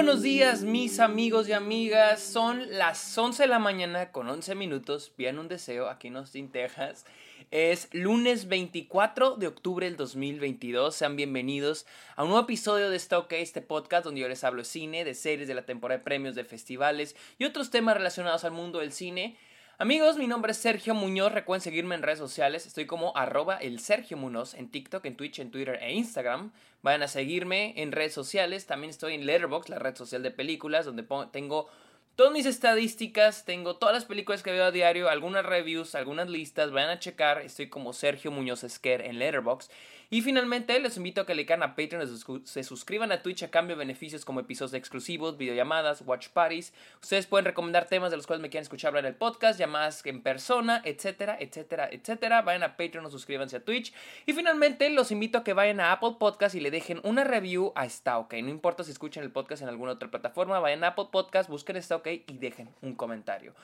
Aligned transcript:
buenos 0.00 0.22
días, 0.22 0.62
mis 0.62 0.98
amigos 0.98 1.46
y 1.46 1.52
amigas. 1.52 2.22
Son 2.22 2.78
las 2.78 3.18
11 3.18 3.42
de 3.42 3.48
la 3.50 3.58
mañana 3.58 4.12
con 4.12 4.30
11 4.30 4.54
minutos. 4.54 5.12
Bien 5.18 5.38
un 5.38 5.46
deseo 5.46 5.90
aquí 5.90 6.08
en 6.08 6.16
Austin, 6.16 6.50
Texas. 6.50 7.04
Es 7.50 7.86
lunes 7.92 8.48
24 8.48 9.36
de 9.36 9.46
octubre 9.46 9.84
del 9.84 9.98
2022. 9.98 10.94
Sean 10.94 11.16
bienvenidos 11.16 11.84
a 12.16 12.22
un 12.22 12.30
nuevo 12.30 12.44
episodio 12.44 12.88
de 12.88 12.96
Stock, 12.96 13.30
este 13.32 13.60
podcast 13.60 14.06
donde 14.06 14.22
yo 14.22 14.28
les 14.30 14.42
hablo 14.42 14.62
de 14.62 14.68
cine, 14.68 15.04
de 15.04 15.12
series, 15.12 15.46
de 15.46 15.54
la 15.54 15.66
temporada 15.66 15.98
de 15.98 16.04
premios, 16.04 16.34
de 16.34 16.44
festivales 16.44 17.14
y 17.38 17.44
otros 17.44 17.68
temas 17.68 17.94
relacionados 17.94 18.44
al 18.44 18.52
mundo 18.52 18.78
del 18.78 18.92
cine. 18.92 19.36
Amigos, 19.80 20.18
mi 20.18 20.26
nombre 20.26 20.52
es 20.52 20.58
Sergio 20.58 20.94
Muñoz. 20.94 21.32
Recuerden 21.32 21.62
seguirme 21.62 21.94
en 21.94 22.02
redes 22.02 22.18
sociales. 22.18 22.66
Estoy 22.66 22.84
como 22.84 23.16
arroba 23.16 23.56
el 23.56 23.80
Sergio 23.80 24.18
Muñoz 24.18 24.52
en 24.52 24.70
TikTok, 24.70 25.06
en 25.06 25.16
Twitch, 25.16 25.38
en 25.38 25.50
Twitter 25.50 25.78
e 25.80 25.94
Instagram. 25.94 26.52
Vayan 26.82 27.02
a 27.02 27.08
seguirme 27.08 27.72
en 27.80 27.90
redes 27.90 28.12
sociales. 28.12 28.66
También 28.66 28.90
estoy 28.90 29.14
en 29.14 29.24
Letterboxd, 29.24 29.70
la 29.70 29.78
red 29.78 29.96
social 29.96 30.22
de 30.22 30.32
películas, 30.32 30.84
donde 30.84 31.06
tengo 31.32 31.70
todas 32.14 32.30
mis 32.30 32.44
estadísticas, 32.44 33.46
tengo 33.46 33.76
todas 33.76 33.94
las 33.94 34.04
películas 34.04 34.42
que 34.42 34.52
veo 34.52 34.64
a 34.64 34.70
diario, 34.70 35.08
algunas 35.08 35.46
reviews, 35.46 35.94
algunas 35.94 36.28
listas, 36.28 36.72
vayan 36.72 36.90
a 36.90 36.98
checar, 36.98 37.40
estoy 37.40 37.70
como 37.70 37.94
Sergio 37.94 38.30
Muñoz 38.30 38.64
Esquer 38.64 39.00
en 39.00 39.18
Letterboxd. 39.18 39.70
Y 40.12 40.22
finalmente 40.22 40.76
les 40.80 40.96
invito 40.96 41.20
a 41.20 41.26
que 41.26 41.36
le 41.36 41.46
caigan 41.46 41.62
a 41.62 41.76
Patreon, 41.76 42.04
se 42.44 42.64
suscriban 42.64 43.12
a 43.12 43.22
Twitch 43.22 43.44
a 43.44 43.50
cambio 43.52 43.76
de 43.76 43.78
beneficios 43.78 44.24
como 44.24 44.40
episodios 44.40 44.74
exclusivos, 44.74 45.38
videollamadas, 45.38 46.02
watch 46.04 46.30
parties. 46.30 46.72
Ustedes 47.00 47.28
pueden 47.28 47.44
recomendar 47.44 47.86
temas 47.86 48.10
de 48.10 48.16
los 48.16 48.26
cuales 48.26 48.42
me 48.42 48.50
quieran 48.50 48.64
escuchar 48.64 48.88
hablar 48.88 49.04
en 49.04 49.10
el 49.10 49.14
podcast, 49.14 49.56
llamadas 49.56 50.04
en 50.04 50.20
persona, 50.20 50.82
etcétera, 50.84 51.36
etcétera, 51.38 51.88
etcétera. 51.92 52.42
Vayan 52.42 52.64
a 52.64 52.76
Patreon 52.76 53.06
o 53.06 53.10
suscríbanse 53.10 53.58
a 53.58 53.64
Twitch. 53.64 53.92
Y 54.26 54.32
finalmente 54.32 54.90
los 54.90 55.12
invito 55.12 55.38
a 55.38 55.44
que 55.44 55.52
vayan 55.52 55.78
a 55.78 55.92
Apple 55.92 56.16
Podcast 56.18 56.56
y 56.56 56.60
le 56.60 56.72
dejen 56.72 57.00
una 57.04 57.22
review 57.22 57.72
a 57.76 57.86
Está 57.86 58.18
OK. 58.18 58.34
No 58.42 58.48
importa 58.48 58.82
si 58.82 58.90
escuchan 58.90 59.22
el 59.22 59.30
podcast 59.30 59.62
en 59.62 59.68
alguna 59.68 59.92
otra 59.92 60.10
plataforma, 60.10 60.58
vayan 60.58 60.82
a 60.82 60.88
Apple 60.88 61.06
Podcast, 61.12 61.48
busquen 61.48 61.76
Está 61.76 61.94
OK 61.94 62.08
y 62.26 62.38
dejen 62.38 62.68
un 62.82 62.96
comentario. 62.96 63.54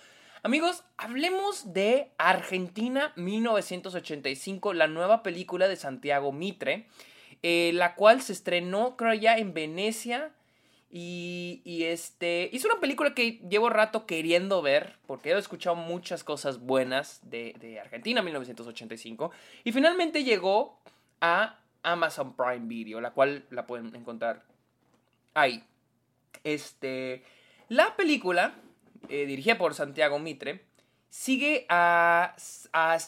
Amigos, 0.42 0.84
hablemos 0.96 1.72
de 1.72 2.10
Argentina 2.18 3.12
1985, 3.16 4.74
la 4.74 4.86
nueva 4.86 5.22
película 5.22 5.66
de 5.66 5.76
Santiago 5.76 6.30
Mitre, 6.30 6.86
eh, 7.42 7.72
la 7.74 7.94
cual 7.94 8.20
se 8.20 8.32
estrenó, 8.32 8.96
creo 8.96 9.14
ya, 9.14 9.38
en 9.38 9.54
Venecia. 9.54 10.32
Y, 10.90 11.62
este. 11.84 12.54
Es 12.54 12.64
una 12.64 12.80
película 12.80 13.14
que 13.14 13.40
llevo 13.48 13.70
rato 13.70 14.06
queriendo 14.06 14.62
ver, 14.62 14.96
porque 15.06 15.30
he 15.30 15.38
escuchado 15.38 15.74
muchas 15.74 16.22
cosas 16.22 16.60
buenas 16.60 17.20
de, 17.28 17.54
de 17.58 17.80
Argentina 17.80 18.22
1985. 18.22 19.32
Y 19.64 19.72
finalmente 19.72 20.22
llegó 20.22 20.78
a 21.20 21.58
Amazon 21.82 22.36
Prime 22.36 22.66
Video, 22.66 23.00
la 23.00 23.10
cual 23.10 23.44
la 23.50 23.66
pueden 23.66 23.94
encontrar 23.96 24.44
ahí. 25.34 25.64
Este. 26.44 27.24
La 27.68 27.96
película 27.96 28.54
eh, 29.08 29.26
dirigida 29.26 29.58
por 29.58 29.74
Santiago 29.74 30.18
Mitre, 30.18 30.64
sigue 31.10 31.66
a, 31.68 32.34
a 32.72 32.98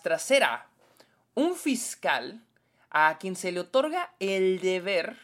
un 1.34 1.54
fiscal 1.54 2.42
a 2.90 3.18
quien 3.18 3.36
se 3.36 3.52
le 3.52 3.60
otorga 3.60 4.12
el 4.18 4.60
deber 4.60 5.16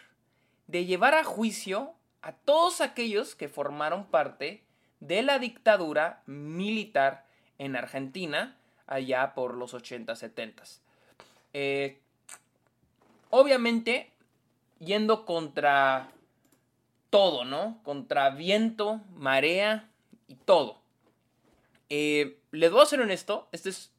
de 0.66 0.84
llevar 0.84 1.14
a 1.14 1.24
juicio 1.24 1.92
a 2.22 2.32
todos 2.32 2.80
aquellos 2.80 3.34
que 3.34 3.48
formaron 3.48 4.06
parte 4.06 4.62
de 5.00 5.22
la 5.22 5.38
dictadura 5.38 6.22
militar 6.26 7.26
en 7.58 7.76
Argentina 7.76 8.56
allá 8.86 9.34
por 9.34 9.54
los 9.54 9.74
80, 9.74 10.14
70. 10.14 10.62
Eh, 11.52 11.98
obviamente, 13.30 14.10
yendo 14.78 15.24
contra 15.24 16.10
todo, 17.10 17.44
¿no? 17.44 17.80
Contra 17.82 18.30
viento, 18.30 19.00
marea 19.14 19.88
todo. 20.44 20.82
Eh, 21.90 22.38
les 22.50 22.70
voy 22.70 22.82
a 22.82 22.86
ser 22.86 23.00
honesto, 23.00 23.48
este 23.52 23.68
es 23.68 23.92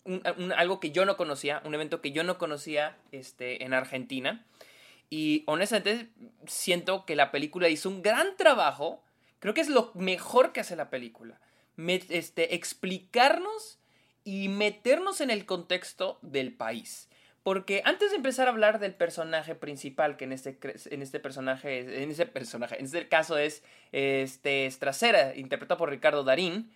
algo 0.57 0.79
que 0.79 0.91
yo 0.91 1.05
no 1.05 1.17
conocía, 1.17 1.61
un 1.65 1.75
evento 1.75 2.01
que 2.01 2.11
yo 2.11 2.23
no 2.23 2.37
conocía 2.37 2.97
este, 3.11 3.63
en 3.63 3.73
Argentina. 3.73 4.45
Y 5.09 5.43
honestamente 5.45 6.09
siento 6.47 7.05
que 7.05 7.15
la 7.15 7.31
película 7.31 7.69
hizo 7.69 7.89
un 7.89 8.01
gran 8.01 8.35
trabajo. 8.37 9.03
Creo 9.39 9.53
que 9.53 9.61
es 9.61 9.69
lo 9.69 9.91
mejor 9.93 10.51
que 10.51 10.61
hace 10.61 10.75
la 10.75 10.89
película. 10.89 11.39
este, 11.77 12.55
explicarnos 12.55 13.79
y 14.23 14.49
meternos 14.49 15.21
en 15.21 15.29
el 15.29 15.45
contexto 15.45 16.17
del 16.21 16.53
país. 16.53 17.09
Porque 17.45 17.83
antes 17.85 18.09
de 18.09 18.15
empezar 18.15 18.47
a 18.47 18.49
hablar 18.49 18.79
del 18.79 18.95
personaje 18.95 19.53
principal, 19.53 20.17
que 20.17 20.23
en 20.23 20.31
este, 20.31 20.57
en 20.89 21.03
este 21.03 21.19
personaje, 21.19 22.01
en 22.01 22.09
ese 22.09 22.25
personaje, 22.25 22.79
en 22.79 22.85
este 22.85 23.07
caso 23.07 23.37
es 23.37 23.61
este 23.91 24.65
Stracera, 24.71 25.35
interpretado 25.35 25.77
por 25.77 25.91
Ricardo 25.91 26.23
Darín. 26.23 26.71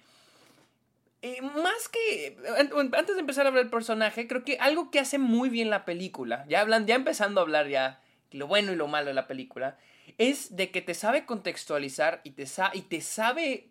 Eh, 1.24 1.42
más 1.42 1.90
que. 1.90 2.38
Antes 2.96 3.16
de 3.16 3.20
empezar 3.20 3.48
a 3.48 3.50
hablar 3.50 3.64
del 3.64 3.72
personaje, 3.72 4.28
creo 4.28 4.44
que 4.44 4.60
algo 4.60 4.92
que 4.92 5.00
hace 5.00 5.18
muy 5.18 5.50
bien 5.50 5.72
la 5.72 5.86
película, 5.86 6.46
ya 6.48 6.62
hablan, 6.62 6.86
ya 6.86 6.94
empezando 6.94 7.42
a 7.42 7.46
hablar 7.46 7.68
ya 7.68 8.00
lo 8.30 8.46
bueno 8.46 8.72
y 8.72 8.76
lo 8.76 8.88
malo 8.88 9.08
de 9.08 9.16
la 9.16 9.26
película, 9.26 9.76
es 10.20 10.56
de 10.56 10.70
que 10.70 10.84
te 10.84 10.94
sabe 10.94 11.26
contextualizar 11.26 12.22
y 12.24 12.34
te, 12.34 12.46
y 12.74 12.82
te 12.84 13.02
sabe 13.02 13.70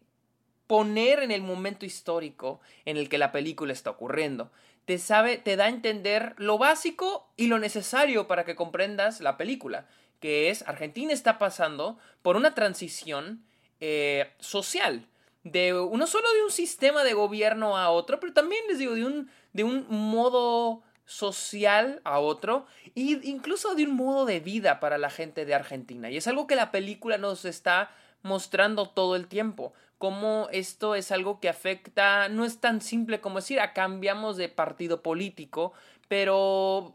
poner 0.66 1.22
en 1.22 1.30
el 1.30 1.42
momento 1.42 1.86
histórico 1.86 2.60
en 2.84 2.96
el 2.96 3.08
que 3.08 3.18
la 3.18 3.30
película 3.30 3.72
está 3.72 3.90
ocurriendo 3.90 4.50
te 4.88 4.96
sabe, 4.96 5.36
te 5.36 5.56
da 5.56 5.66
a 5.66 5.68
entender 5.68 6.32
lo 6.38 6.56
básico 6.56 7.30
y 7.36 7.48
lo 7.48 7.58
necesario 7.58 8.26
para 8.26 8.46
que 8.46 8.56
comprendas 8.56 9.20
la 9.20 9.36
película, 9.36 9.86
que 10.18 10.48
es 10.48 10.66
Argentina 10.66 11.12
está 11.12 11.36
pasando 11.36 11.98
por 12.22 12.36
una 12.36 12.54
transición 12.54 13.44
eh, 13.80 14.32
social, 14.38 15.06
de 15.44 15.72
no 15.72 16.06
solo 16.06 16.32
de 16.32 16.42
un 16.42 16.50
sistema 16.50 17.04
de 17.04 17.12
gobierno 17.12 17.76
a 17.76 17.90
otro, 17.90 18.18
pero 18.18 18.32
también 18.32 18.62
les 18.66 18.78
digo, 18.78 18.94
de 18.94 19.04
un, 19.04 19.30
de 19.52 19.64
un 19.64 19.84
modo 19.90 20.82
social 21.04 22.00
a 22.04 22.18
otro 22.18 22.64
e 22.96 23.20
incluso 23.24 23.74
de 23.74 23.84
un 23.84 23.94
modo 23.94 24.24
de 24.24 24.40
vida 24.40 24.80
para 24.80 24.96
la 24.96 25.10
gente 25.10 25.44
de 25.44 25.54
Argentina. 25.54 26.08
Y 26.08 26.16
es 26.16 26.26
algo 26.28 26.46
que 26.46 26.56
la 26.56 26.70
película 26.70 27.18
nos 27.18 27.44
está 27.44 27.90
mostrando 28.22 28.88
todo 28.88 29.16
el 29.16 29.26
tiempo. 29.26 29.74
Cómo 29.98 30.48
esto 30.52 30.94
es 30.94 31.10
algo 31.10 31.40
que 31.40 31.48
afecta, 31.48 32.28
no 32.28 32.44
es 32.44 32.60
tan 32.60 32.80
simple 32.80 33.20
como 33.20 33.36
decir, 33.36 33.60
ah, 33.60 33.72
cambiamos 33.72 34.36
de 34.36 34.48
partido 34.48 35.02
político, 35.02 35.72
pero 36.08 36.94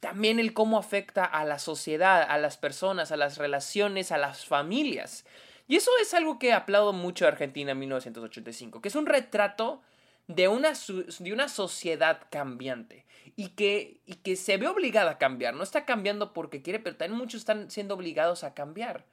también 0.00 0.40
el 0.40 0.52
cómo 0.52 0.78
afecta 0.78 1.24
a 1.24 1.44
la 1.44 1.58
sociedad, 1.58 2.22
a 2.28 2.38
las 2.38 2.56
personas, 2.56 3.12
a 3.12 3.16
las 3.16 3.38
relaciones, 3.38 4.10
a 4.10 4.18
las 4.18 4.44
familias. 4.44 5.24
Y 5.68 5.76
eso 5.76 5.90
es 6.00 6.12
algo 6.12 6.38
que 6.38 6.52
aplaudo 6.52 6.92
mucho 6.92 7.24
a 7.24 7.28
Argentina 7.28 7.72
en 7.72 7.78
1985, 7.78 8.82
que 8.82 8.88
es 8.88 8.96
un 8.96 9.06
retrato 9.06 9.80
de 10.26 10.48
una, 10.48 10.72
de 11.18 11.32
una 11.32 11.48
sociedad 11.48 12.20
cambiante 12.30 13.06
y 13.36 13.50
que, 13.50 14.00
y 14.06 14.14
que 14.16 14.36
se 14.36 14.56
ve 14.56 14.68
obligada 14.68 15.12
a 15.12 15.18
cambiar. 15.18 15.54
No 15.54 15.62
está 15.62 15.84
cambiando 15.84 16.32
porque 16.32 16.62
quiere, 16.62 16.78
pero 16.78 16.96
también 16.96 17.18
muchos 17.18 17.40
están 17.40 17.70
siendo 17.70 17.94
obligados 17.94 18.44
a 18.44 18.54
cambiar. 18.54 19.04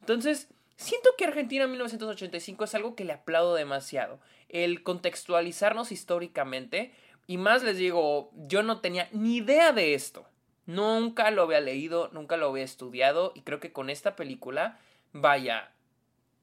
Entonces, 0.00 0.48
siento 0.76 1.10
que 1.16 1.24
Argentina 1.24 1.64
en 1.64 1.70
1985 1.70 2.64
es 2.64 2.74
algo 2.74 2.94
que 2.94 3.04
le 3.04 3.12
aplaudo 3.12 3.54
demasiado. 3.54 4.20
El 4.48 4.82
contextualizarnos 4.82 5.92
históricamente. 5.92 6.92
Y 7.26 7.38
más 7.38 7.62
les 7.62 7.76
digo, 7.76 8.30
yo 8.34 8.62
no 8.62 8.80
tenía 8.80 9.08
ni 9.12 9.36
idea 9.36 9.72
de 9.72 9.94
esto. 9.94 10.26
Nunca 10.66 11.30
lo 11.30 11.42
había 11.42 11.60
leído, 11.60 12.10
nunca 12.12 12.36
lo 12.36 12.48
había 12.48 12.64
estudiado. 12.64 13.32
Y 13.34 13.42
creo 13.42 13.60
que 13.60 13.72
con 13.72 13.90
esta 13.90 14.16
película, 14.16 14.78
vaya, 15.12 15.72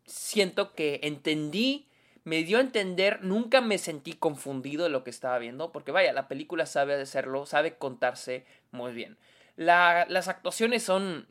siento 0.05 0.73
que 0.73 1.00
entendí, 1.03 1.88
me 2.25 2.44
dio 2.44 2.57
a 2.57 2.61
entender, 2.61 3.21
nunca 3.23 3.59
me 3.61 3.77
sentí 3.77 4.13
confundido 4.13 4.83
de 4.83 4.89
lo 4.89 5.03
que 5.03 5.09
estaba 5.09 5.39
viendo. 5.39 5.71
Porque 5.71 5.91
vaya, 5.91 6.11
la 6.13 6.27
película 6.27 6.65
sabe 6.65 7.00
hacerlo, 7.00 7.45
sabe 7.45 7.77
contarse 7.77 8.45
muy 8.71 8.94
bien. 8.94 9.17
las 9.55 10.27
actuaciones 10.27 10.83
son 10.83 11.27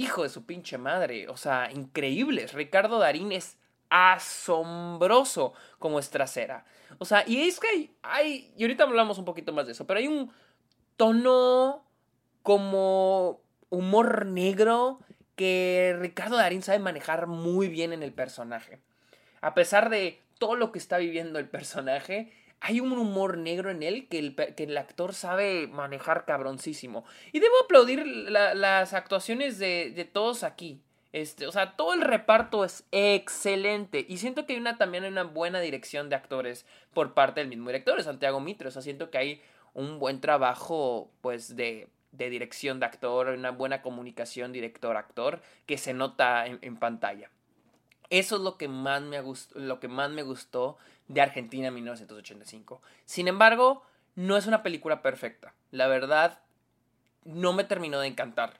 hijo 0.00 0.22
de 0.22 0.28
su 0.28 0.44
pinche 0.46 0.78
madre, 0.78 1.28
o 1.28 1.36
sea, 1.36 1.70
increíbles. 1.70 2.52
Ricardo 2.52 2.98
Darín 2.98 3.32
es 3.32 3.56
asombroso 3.90 5.52
como 5.78 5.98
es 5.98 6.10
trasera. 6.10 6.64
O 6.98 7.04
sea, 7.04 7.24
y 7.26 7.42
es 7.42 7.60
que 7.60 7.90
hay, 8.02 8.52
y 8.56 8.62
ahorita 8.62 8.84
hablamos 8.84 9.18
un 9.18 9.24
poquito 9.24 9.52
más 9.52 9.66
de 9.66 9.72
eso, 9.72 9.86
pero 9.86 9.98
hay 9.98 10.08
un 10.08 10.32
tono 10.96 11.84
como 12.42 13.40
humor 13.68 14.26
negro 14.26 15.00
que 15.36 15.96
Ricardo 15.98 16.36
Darín 16.36 16.62
sabe 16.62 16.78
manejar 16.78 17.26
muy 17.26 17.68
bien 17.68 17.92
en 17.92 18.02
el 18.02 18.12
personaje. 18.12 18.80
A 19.40 19.54
pesar 19.54 19.90
de 19.90 20.20
todo 20.38 20.56
lo 20.56 20.72
que 20.72 20.78
está 20.78 20.98
viviendo 20.98 21.38
el 21.38 21.48
personaje, 21.48 22.32
hay 22.60 22.80
un 22.80 22.92
humor 22.92 23.38
negro 23.38 23.70
en 23.70 23.82
él 23.82 24.06
que 24.08 24.18
el, 24.18 24.34
que 24.34 24.64
el 24.64 24.76
actor 24.76 25.14
sabe 25.14 25.66
manejar 25.66 26.24
cabroncísimo. 26.24 27.04
Y 27.32 27.40
debo 27.40 27.54
aplaudir 27.64 28.04
las 28.04 28.92
actuaciones 28.94 29.58
de, 29.58 29.92
de, 29.94 30.04
todos 30.04 30.42
aquí. 30.42 30.80
Este, 31.12 31.46
o 31.46 31.52
sea, 31.52 31.76
todo 31.76 31.94
el 31.94 32.02
reparto 32.02 32.64
es 32.64 32.84
excelente. 32.92 34.04
Y 34.08 34.18
siento 34.18 34.46
que 34.46 34.52
hay 34.52 34.60
una, 34.60 34.76
también 34.76 35.04
una 35.04 35.24
buena 35.24 35.60
dirección 35.60 36.08
de 36.08 36.16
actores 36.16 36.66
por 36.92 37.14
parte 37.14 37.40
del 37.40 37.48
mismo 37.48 37.68
director, 37.68 38.02
Santiago 38.02 38.40
Mitre. 38.40 38.68
O 38.68 38.70
sea, 38.70 38.82
siento 38.82 39.10
que 39.10 39.18
hay 39.18 39.42
un 39.74 39.98
buen 39.98 40.20
trabajo, 40.20 41.10
pues, 41.22 41.56
de 41.56 41.88
de 42.12 42.30
dirección 42.30 42.80
de 42.80 42.86
actor, 42.86 43.28
una 43.28 43.50
buena 43.50 43.82
comunicación 43.82 44.52
director-actor 44.52 45.40
que 45.66 45.78
se 45.78 45.94
nota 45.94 46.46
en, 46.46 46.76
pantalla. 46.76 47.30
Eso 48.10 48.36
es 48.36 48.42
lo 48.42 48.56
que, 48.56 48.68
más 48.68 49.02
me 49.02 49.20
gustó, 49.20 49.58
lo 49.58 49.80
que 49.80 49.88
más 49.88 50.10
me 50.10 50.22
gustó 50.22 50.76
de 51.08 51.20
Argentina 51.20 51.68
en 51.68 51.74
1985. 51.74 52.82
Sin 53.04 53.28
embargo, 53.28 53.84
no 54.16 54.36
es 54.36 54.46
una 54.46 54.62
película 54.62 55.00
perfecta. 55.00 55.54
La 55.70 55.86
verdad, 55.86 56.40
no 57.24 57.52
me 57.52 57.64
terminó 57.64 58.00
de 58.00 58.08
encantar. 58.08 58.58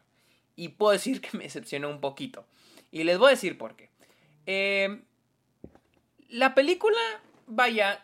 Y 0.56 0.68
puedo 0.70 0.92
decir 0.92 1.20
que 1.20 1.36
me 1.36 1.44
decepcionó 1.44 1.88
un 1.88 2.00
poquito. 2.00 2.46
Y 2.92 3.04
les 3.04 3.18
voy 3.18 3.28
a 3.28 3.30
decir 3.30 3.58
por 3.58 3.76
qué. 3.76 3.90
Eh, 4.46 5.02
la 6.28 6.54
película, 6.54 6.98
vaya, 7.46 8.02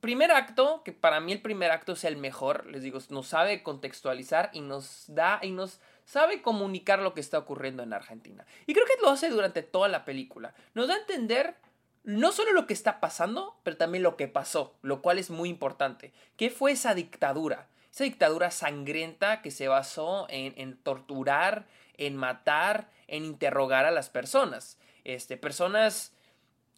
primer 0.00 0.30
acto, 0.30 0.82
que 0.84 0.92
para 0.92 1.20
mí 1.20 1.32
el 1.32 1.42
primer 1.42 1.70
acto 1.70 1.92
es 1.92 2.04
el 2.04 2.16
mejor, 2.16 2.66
les 2.66 2.82
digo, 2.82 2.98
nos 3.10 3.26
sabe 3.26 3.62
contextualizar 3.62 4.50
y 4.52 4.60
nos 4.60 5.04
da 5.08 5.40
y 5.42 5.50
nos 5.50 5.80
sabe 6.08 6.40
comunicar 6.40 7.00
lo 7.00 7.12
que 7.12 7.20
está 7.20 7.38
ocurriendo 7.38 7.82
en 7.82 7.92
Argentina. 7.92 8.46
Y 8.66 8.72
creo 8.72 8.86
que 8.86 9.02
lo 9.02 9.10
hace 9.10 9.28
durante 9.28 9.62
toda 9.62 9.88
la 9.88 10.06
película. 10.06 10.54
Nos 10.72 10.88
da 10.88 10.94
a 10.94 10.98
entender 11.00 11.56
no 12.02 12.32
solo 12.32 12.52
lo 12.52 12.66
que 12.66 12.72
está 12.72 12.98
pasando, 12.98 13.60
pero 13.62 13.76
también 13.76 14.02
lo 14.02 14.16
que 14.16 14.26
pasó, 14.26 14.74
lo 14.80 15.02
cual 15.02 15.18
es 15.18 15.28
muy 15.28 15.50
importante. 15.50 16.14
¿Qué 16.38 16.48
fue 16.48 16.72
esa 16.72 16.94
dictadura? 16.94 17.68
Esa 17.92 18.04
dictadura 18.04 18.50
sangrienta 18.50 19.42
que 19.42 19.50
se 19.50 19.68
basó 19.68 20.26
en, 20.30 20.78
torturar, 20.78 21.66
en 21.98 22.16
matar, 22.16 22.90
en 23.06 23.26
interrogar 23.26 23.84
a 23.84 23.90
las 23.90 24.08
personas. 24.08 24.78
Este, 25.04 25.36
personas, 25.36 26.14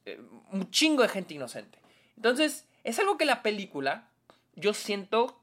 eh, 0.06 0.20
un 0.50 0.72
chingo 0.72 1.04
de 1.04 1.08
gente 1.08 1.34
inocente. 1.34 1.78
Entonces, 2.16 2.66
es 2.82 2.98
algo 2.98 3.16
que 3.16 3.26
la 3.26 3.42
película, 3.42 4.08
yo 4.56 4.74
siento, 4.74 5.40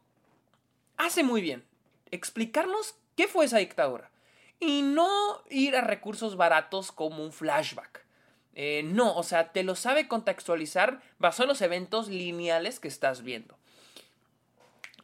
hace 0.98 1.24
muy 1.24 1.39
bien. 1.39 1.63
Explicarnos 2.12 2.95
qué 3.17 3.27
fue 3.27 3.43
esa 3.43 3.57
dictadura. 3.57 4.09
Y 4.59 4.81
no 4.81 5.43
ir 5.49 5.75
a 5.75 5.81
recursos 5.81 6.37
baratos 6.37 6.93
como 6.93 7.21
un 7.21 7.33
flashback. 7.33 8.05
Eh, 8.53 8.83
no, 8.83 9.13
o 9.15 9.23
sea, 9.23 9.51
te 9.51 9.63
lo 9.63 9.75
sabe 9.75 10.07
contextualizar 10.07 11.01
basado 11.19 11.43
en 11.43 11.49
los 11.49 11.61
eventos 11.61 12.07
lineales 12.07 12.79
que 12.79 12.87
estás 12.87 13.21
viendo. 13.23 13.57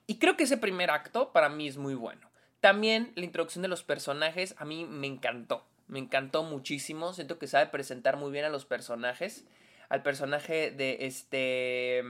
Y 0.07 0.18
creo 0.18 0.38
que 0.38 0.45
ese 0.45 0.57
primer 0.57 0.89
acto 0.89 1.33
para 1.33 1.50
mí 1.50 1.68
es 1.68 1.77
muy 1.77 1.94
bueno. 1.94 2.30
También 2.62 3.12
la 3.15 3.25
introducción 3.25 3.62
de 3.62 3.68
los 3.68 3.83
personajes 3.83 4.56
a 4.57 4.63
mí 4.63 4.86
me 4.86 5.07
encantó. 5.07 5.65
Me 5.88 6.00
encantó 6.00 6.44
muchísimo. 6.44 7.13
Siento 7.13 7.38
que 7.38 7.48
sabe 7.48 7.68
presentar 7.68 8.15
muy 8.15 8.31
bien 8.31 8.45
a 8.45 8.50
los 8.50 8.65
personajes 8.65 9.45
al 9.94 10.01
personaje 10.01 10.71
de 10.71 10.98
este 11.01 12.04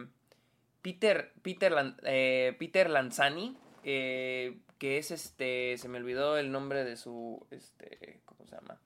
Peter, 0.81 1.33
Peter, 1.41 1.73
eh, 2.03 2.55
Peter 2.57 2.89
Lanzani, 2.89 3.57
eh, 3.83 4.57
que 4.83 4.97
es 4.97 5.12
este, 5.12 5.77
se 5.77 5.88
me 5.88 5.97
olvidó 5.97 6.35
el 6.35 6.51
nombre 6.51 6.83
de 6.83 6.97
su, 6.97 7.47
este, 7.51 8.19
¿cómo 8.25 8.45
se 8.45 8.53
llama? 8.53 8.81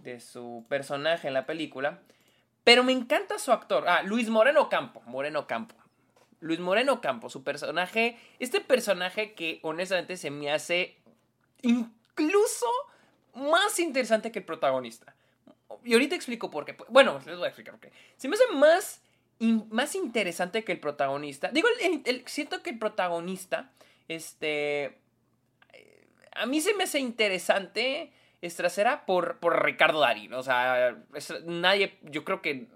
De 0.00 0.18
su 0.18 0.66
personaje 0.68 1.28
en 1.28 1.34
la 1.34 1.46
película. 1.46 2.00
Pero 2.64 2.82
me 2.82 2.90
encanta 2.90 3.38
su 3.38 3.52
actor. 3.52 3.84
Ah, 3.86 4.02
Luis 4.02 4.30
Moreno 4.30 4.68
Campo. 4.68 5.00
Moreno 5.06 5.46
Campo. 5.46 5.76
Luis 6.40 6.58
Moreno 6.58 7.00
Campo, 7.00 7.30
su 7.30 7.44
personaje. 7.44 8.18
Este 8.40 8.60
personaje 8.60 9.34
que 9.34 9.60
honestamente 9.62 10.16
se 10.16 10.32
me 10.32 10.50
hace 10.50 10.96
incluso 11.62 12.66
más 13.36 13.78
interesante 13.78 14.32
que 14.32 14.40
el 14.40 14.44
protagonista. 14.44 15.14
Y 15.84 15.92
ahorita 15.92 16.16
explico 16.16 16.50
por 16.50 16.64
qué. 16.64 16.76
Bueno, 16.88 17.20
les 17.24 17.36
voy 17.36 17.44
a 17.44 17.48
explicar 17.50 17.74
por 17.74 17.88
qué. 17.88 17.92
Se 18.16 18.26
me 18.26 18.34
hace 18.34 18.52
más, 18.54 19.02
más 19.70 19.94
interesante 19.94 20.64
que 20.64 20.72
el 20.72 20.80
protagonista. 20.80 21.52
Digo, 21.52 21.68
siento 22.26 22.60
que 22.60 22.70
el 22.70 22.78
protagonista, 22.80 23.70
este... 24.08 24.98
A 26.38 26.46
mí 26.46 26.60
se 26.60 26.74
me 26.74 26.84
hace 26.84 26.98
interesante 26.98 28.12
Estracera 28.40 29.04
por, 29.04 29.38
por 29.38 29.64
Ricardo 29.64 30.00
Darín. 30.00 30.32
O 30.34 30.42
sea, 30.42 30.96
nadie, 31.44 31.98
yo 32.02 32.24
creo 32.24 32.40
que 32.40 32.68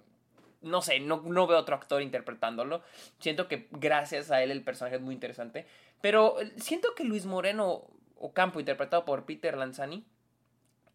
no 0.62 0.80
sé, 0.80 1.00
no, 1.00 1.22
no, 1.24 1.46
veo 1.46 1.58
otro 1.58 1.74
actor 1.74 2.02
interpretándolo. 2.02 2.82
Siento 3.18 3.48
que 3.48 3.68
gracias 3.72 4.30
a 4.30 4.42
él 4.42 4.50
el 4.50 4.62
personaje 4.62 4.96
es 4.96 5.02
muy 5.02 5.14
interesante. 5.14 5.66
Pero 6.00 6.36
siento 6.56 6.94
que 6.94 7.04
Luis 7.04 7.26
Moreno 7.26 7.84
Ocampo, 8.16 8.60
interpretado 8.60 9.04
por 9.04 9.24
Peter 9.24 9.56
Lanzani, 9.56 10.04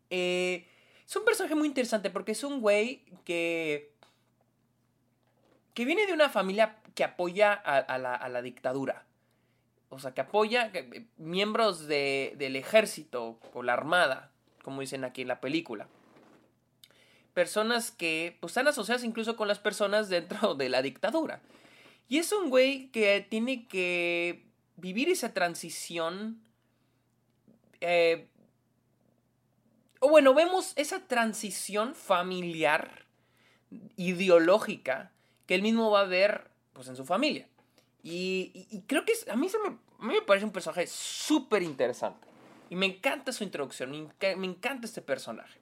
eh, 0.09 0.65
es 1.05 1.15
un 1.15 1.25
personaje 1.25 1.55
muy 1.55 1.67
interesante 1.67 2.09
porque 2.09 2.33
es 2.33 2.43
un 2.43 2.61
güey 2.61 3.05
que. 3.25 3.93
que 5.73 5.85
viene 5.85 6.05
de 6.05 6.13
una 6.13 6.29
familia 6.29 6.77
que 6.95 7.03
apoya 7.03 7.53
a, 7.53 7.97
la, 7.97 8.41
dictadura. 8.41 9.05
O 9.89 9.99
sea, 9.99 10.13
que 10.13 10.21
apoya 10.21 10.71
miembros 11.17 11.87
del 11.87 12.55
ejército 12.55 13.39
o 13.53 13.63
la 13.63 13.73
armada, 13.73 14.31
como 14.63 14.81
dicen 14.81 15.03
aquí 15.03 15.21
en 15.21 15.29
la 15.29 15.39
película. 15.39 15.87
Personas 17.33 17.91
que 17.91 18.37
pues, 18.39 18.51
están 18.51 18.67
asociadas 18.67 19.03
incluso 19.03 19.35
con 19.35 19.47
las 19.47 19.59
personas 19.59 20.09
dentro 20.09 20.55
de 20.55 20.69
la 20.69 20.81
dictadura. 20.81 21.41
Y 22.09 22.17
es 22.17 22.31
un 22.31 22.49
güey 22.49 22.89
que 22.89 23.25
tiene 23.29 23.67
que 23.67 24.45
vivir 24.75 25.09
esa 25.09 25.33
transición 25.33 26.41
eh, 27.81 28.27
o 29.99 30.09
bueno, 30.09 30.33
vemos 30.33 30.73
esa 30.75 31.07
transición 31.07 31.95
familiar, 31.95 33.05
ideológica, 33.95 35.11
que 35.45 35.55
él 35.55 35.61
mismo 35.61 35.89
va 35.91 36.01
a 36.01 36.05
ver 36.05 36.49
pues, 36.73 36.87
en 36.87 36.95
su 36.95 37.05
familia. 37.05 37.47
Y, 38.09 38.83
creo 38.87 39.03
que 39.03 39.13
a, 39.29 39.35
mí 39.35 39.49
se 39.49 39.57
me, 39.59 39.77
me 39.99 40.21
parece 40.21 40.45
un 40.45 40.53
personaje 40.53 40.87
súper 40.87 41.61
interesante. 41.61 42.25
Y 42.69 42.75
me 42.75 42.85
encanta 42.85 43.33
su 43.33 43.43
introducción, 43.43 43.91
me, 43.91 44.47
encanta 44.47 44.87
este 44.87 45.01
personaje. 45.01 45.59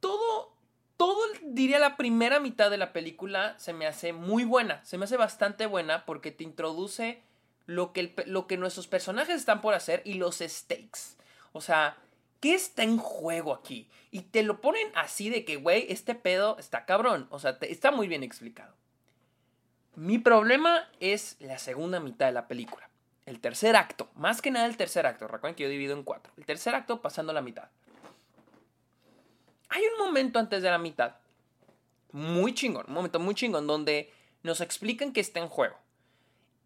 Todo, 0.00 0.52
todo, 0.96 1.18
diría 1.42 1.78
la 1.78 1.96
primera 1.96 2.40
mitad 2.40 2.70
de 2.70 2.76
la 2.76 2.92
película 2.92 3.56
se 3.58 3.72
me 3.72 3.86
hace 3.86 4.12
muy 4.12 4.44
buena, 4.44 4.84
se 4.84 4.98
me 4.98 5.04
hace 5.04 5.16
bastante 5.16 5.66
buena 5.66 6.06
porque 6.06 6.30
te 6.30 6.44
introduce 6.44 7.22
lo 7.66 7.92
que, 7.92 8.14
lo 8.26 8.46
que 8.46 8.56
nuestros 8.56 8.86
personajes 8.86 9.36
están 9.36 9.60
por 9.60 9.74
hacer 9.74 10.02
y 10.04 10.14
los 10.14 10.38
stakes. 10.38 11.16
O 11.52 11.60
sea, 11.60 11.96
¿Qué 12.40 12.54
está 12.54 12.82
en 12.82 12.98
juego 12.98 13.54
aquí? 13.54 13.88
Y 14.10 14.20
te 14.22 14.42
lo 14.42 14.60
ponen 14.60 14.88
así 14.94 15.30
de 15.30 15.44
que, 15.44 15.56
güey, 15.56 15.86
este 15.88 16.14
pedo 16.14 16.58
está 16.58 16.84
cabrón. 16.84 17.26
O 17.30 17.38
sea, 17.38 17.58
está 17.62 17.90
muy 17.90 18.08
bien 18.08 18.22
explicado. 18.22 18.74
Mi 19.96 20.18
problema 20.18 20.86
es 21.00 21.36
la 21.40 21.58
segunda 21.58 22.00
mitad 22.00 22.26
de 22.26 22.32
la 22.32 22.46
película. 22.46 22.88
El 23.24 23.40
tercer 23.40 23.76
acto. 23.76 24.10
Más 24.14 24.42
que 24.42 24.50
nada 24.50 24.66
el 24.66 24.76
tercer 24.76 25.06
acto. 25.06 25.26
Recuerden 25.26 25.56
que 25.56 25.62
yo 25.62 25.70
divido 25.70 25.96
en 25.96 26.02
cuatro. 26.02 26.32
El 26.36 26.44
tercer 26.44 26.74
acto 26.74 27.00
pasando 27.00 27.32
la 27.32 27.40
mitad. 27.40 27.68
Hay 29.70 29.82
un 29.82 30.06
momento 30.06 30.38
antes 30.38 30.62
de 30.62 30.70
la 30.70 30.78
mitad. 30.78 31.16
Muy 32.12 32.54
chingón. 32.54 32.84
Un 32.88 32.94
momento 32.94 33.18
muy 33.18 33.34
chingón 33.34 33.66
donde 33.66 34.12
nos 34.42 34.60
explican 34.60 35.14
que 35.14 35.20
está 35.20 35.40
en 35.40 35.48
juego. 35.48 35.76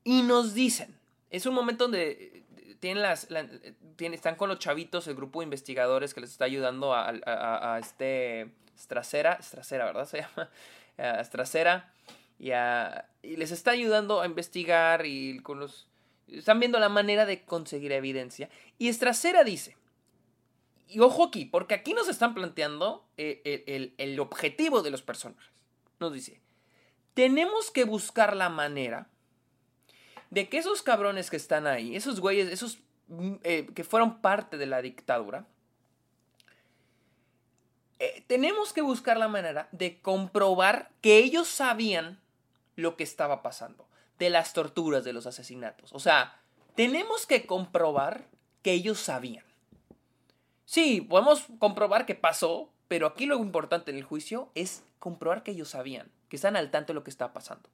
Y 0.02 0.22
nos 0.22 0.52
dicen. 0.52 0.98
Es 1.30 1.46
un 1.46 1.54
momento 1.54 1.84
donde 1.84 2.42
tienen 2.80 3.02
las, 3.02 3.28
están 3.98 4.34
con 4.34 4.48
los 4.48 4.58
chavitos, 4.58 5.06
el 5.06 5.14
grupo 5.14 5.38
de 5.38 5.44
investigadores 5.44 6.14
que 6.14 6.20
les 6.20 6.32
está 6.32 6.46
ayudando 6.46 6.94
a, 6.94 7.78
este 7.78 8.50
Stracera, 8.76 9.40
Stracera, 9.40 9.84
¿verdad? 9.84 10.06
Se 10.06 10.22
llama 10.22 10.50
Stracera 11.24 11.92
y, 12.40 13.36
les 13.36 13.50
está 13.50 13.72
ayudando 13.72 14.20
a 14.20 14.26
investigar 14.26 15.06
y 15.06 15.40
con 15.40 15.60
los 15.60 15.86
están 16.26 16.58
viendo 16.58 16.78
la 16.78 16.88
manera 16.88 17.26
de 17.26 17.44
conseguir 17.44 17.92
evidencia 17.92 18.48
y 18.78 18.92
Stracera 18.92 19.44
dice 19.44 19.76
y 20.88 20.98
ojo 20.98 21.24
aquí, 21.24 21.44
porque 21.44 21.74
aquí 21.74 21.94
nos 21.94 22.08
están 22.08 22.34
planteando 22.34 23.06
eh, 23.16 23.40
el, 23.44 23.62
el, 23.66 23.94
el 23.96 24.18
objetivo 24.18 24.82
de 24.82 24.90
los 24.90 25.02
personajes. 25.02 25.52
Nos 26.00 26.12
dice, 26.12 26.40
tenemos 27.14 27.70
que 27.70 27.84
buscar 27.84 28.34
la 28.34 28.48
manera 28.48 29.06
de 30.30 30.48
que 30.48 30.58
esos 30.58 30.82
cabrones 30.82 31.30
que 31.30 31.36
están 31.36 31.66
ahí, 31.66 31.94
esos 31.94 32.20
güeyes, 32.20 32.48
esos 32.48 32.78
mm, 33.08 33.34
eh, 33.42 33.68
que 33.74 33.84
fueron 33.84 34.20
parte 34.20 34.56
de 34.56 34.66
la 34.66 34.82
dictadura, 34.82 35.46
eh, 37.98 38.24
tenemos 38.26 38.72
que 38.72 38.82
buscar 38.82 39.16
la 39.16 39.28
manera 39.28 39.68
de 39.72 40.00
comprobar 40.00 40.90
que 41.02 41.18
ellos 41.18 41.46
sabían 41.48 42.18
lo 42.76 42.96
que 42.96 43.04
estaba 43.04 43.42
pasando, 43.42 43.88
de 44.18 44.30
las 44.30 44.52
torturas, 44.52 45.04
de 45.04 45.12
los 45.12 45.26
asesinatos. 45.26 45.92
O 45.92 46.00
sea, 46.00 46.40
tenemos 46.74 47.26
que 47.26 47.46
comprobar 47.46 48.28
que 48.62 48.72
ellos 48.72 48.98
sabían. 48.98 49.44
Sí, 50.64 51.00
podemos 51.00 51.46
comprobar 51.58 52.06
que 52.06 52.14
pasó, 52.14 52.70
pero 52.88 53.06
aquí 53.06 53.26
lo 53.26 53.36
importante 53.38 53.90
en 53.90 53.96
el 53.96 54.04
juicio 54.04 54.50
es 54.54 54.84
comprobar 54.98 55.42
que 55.42 55.50
ellos 55.52 55.70
sabían, 55.70 56.10
que 56.28 56.36
están 56.36 56.56
al 56.56 56.70
tanto 56.70 56.92
de 56.92 56.94
lo 56.94 57.04
que 57.04 57.10
está 57.10 57.32
pasando. 57.32 57.68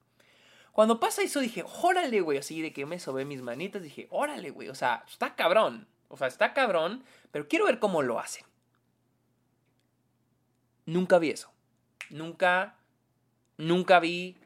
Cuando 0.72 1.00
pasa 1.00 1.22
eso 1.22 1.40
dije, 1.40 1.64
órale, 1.82 2.20
güey, 2.20 2.38
así 2.38 2.60
de 2.60 2.72
que 2.72 2.84
me 2.86 2.98
sobé 2.98 3.24
mis 3.24 3.42
manitas, 3.42 3.82
dije, 3.82 4.08
órale, 4.10 4.50
güey, 4.50 4.68
o 4.68 4.74
sea, 4.74 5.04
está 5.08 5.34
cabrón. 5.34 5.88
O 6.08 6.16
sea, 6.16 6.28
está 6.28 6.52
cabrón, 6.52 7.04
pero 7.32 7.48
quiero 7.48 7.64
ver 7.64 7.78
cómo 7.78 8.02
lo 8.02 8.18
hacen. 8.18 8.44
Nunca 10.84 11.18
vi 11.18 11.30
eso. 11.30 11.50
Nunca, 12.10 12.76
nunca 13.56 13.98
vi, 14.00 14.38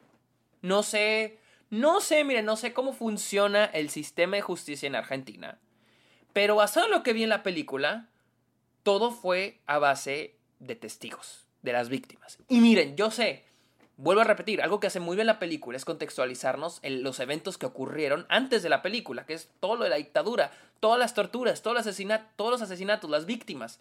no 0.61 0.83
sé, 0.83 1.39
no 1.69 2.01
sé, 2.01 2.23
miren, 2.23 2.45
no 2.45 2.55
sé 2.55 2.73
cómo 2.73 2.93
funciona 2.93 3.65
el 3.65 3.89
sistema 3.89 4.35
de 4.35 4.41
justicia 4.41 4.87
en 4.87 4.95
Argentina. 4.95 5.57
Pero 6.33 6.55
basado 6.55 6.85
en 6.85 6.91
lo 6.91 7.03
que 7.03 7.13
vi 7.13 7.23
en 7.23 7.29
la 7.29 7.43
película, 7.43 8.09
todo 8.83 9.11
fue 9.11 9.59
a 9.65 9.79
base 9.79 10.35
de 10.59 10.75
testigos, 10.75 11.45
de 11.61 11.73
las 11.73 11.89
víctimas. 11.89 12.39
Y 12.47 12.59
miren, 12.61 12.95
yo 12.95 13.11
sé, 13.11 13.43
vuelvo 13.97 14.21
a 14.21 14.25
repetir, 14.25 14.61
algo 14.61 14.79
que 14.79 14.87
hace 14.87 14.99
muy 14.99 15.15
bien 15.15 15.27
la 15.27 15.39
película 15.39 15.77
es 15.77 15.85
contextualizarnos 15.85 16.79
en 16.81 17.03
los 17.03 17.19
eventos 17.19 17.57
que 17.57 17.65
ocurrieron 17.65 18.25
antes 18.29 18.63
de 18.63 18.69
la 18.69 18.81
película, 18.81 19.25
que 19.25 19.33
es 19.33 19.49
todo 19.59 19.75
lo 19.75 19.83
de 19.83 19.89
la 19.89 19.97
dictadura, 19.97 20.51
todas 20.79 20.99
las 20.99 21.13
torturas, 21.13 21.61
todos 21.61 21.75
los, 21.77 21.87
asesinatos, 21.87 22.27
todos 22.35 22.51
los 22.51 22.61
asesinatos, 22.61 23.09
las 23.09 23.25
víctimas. 23.25 23.79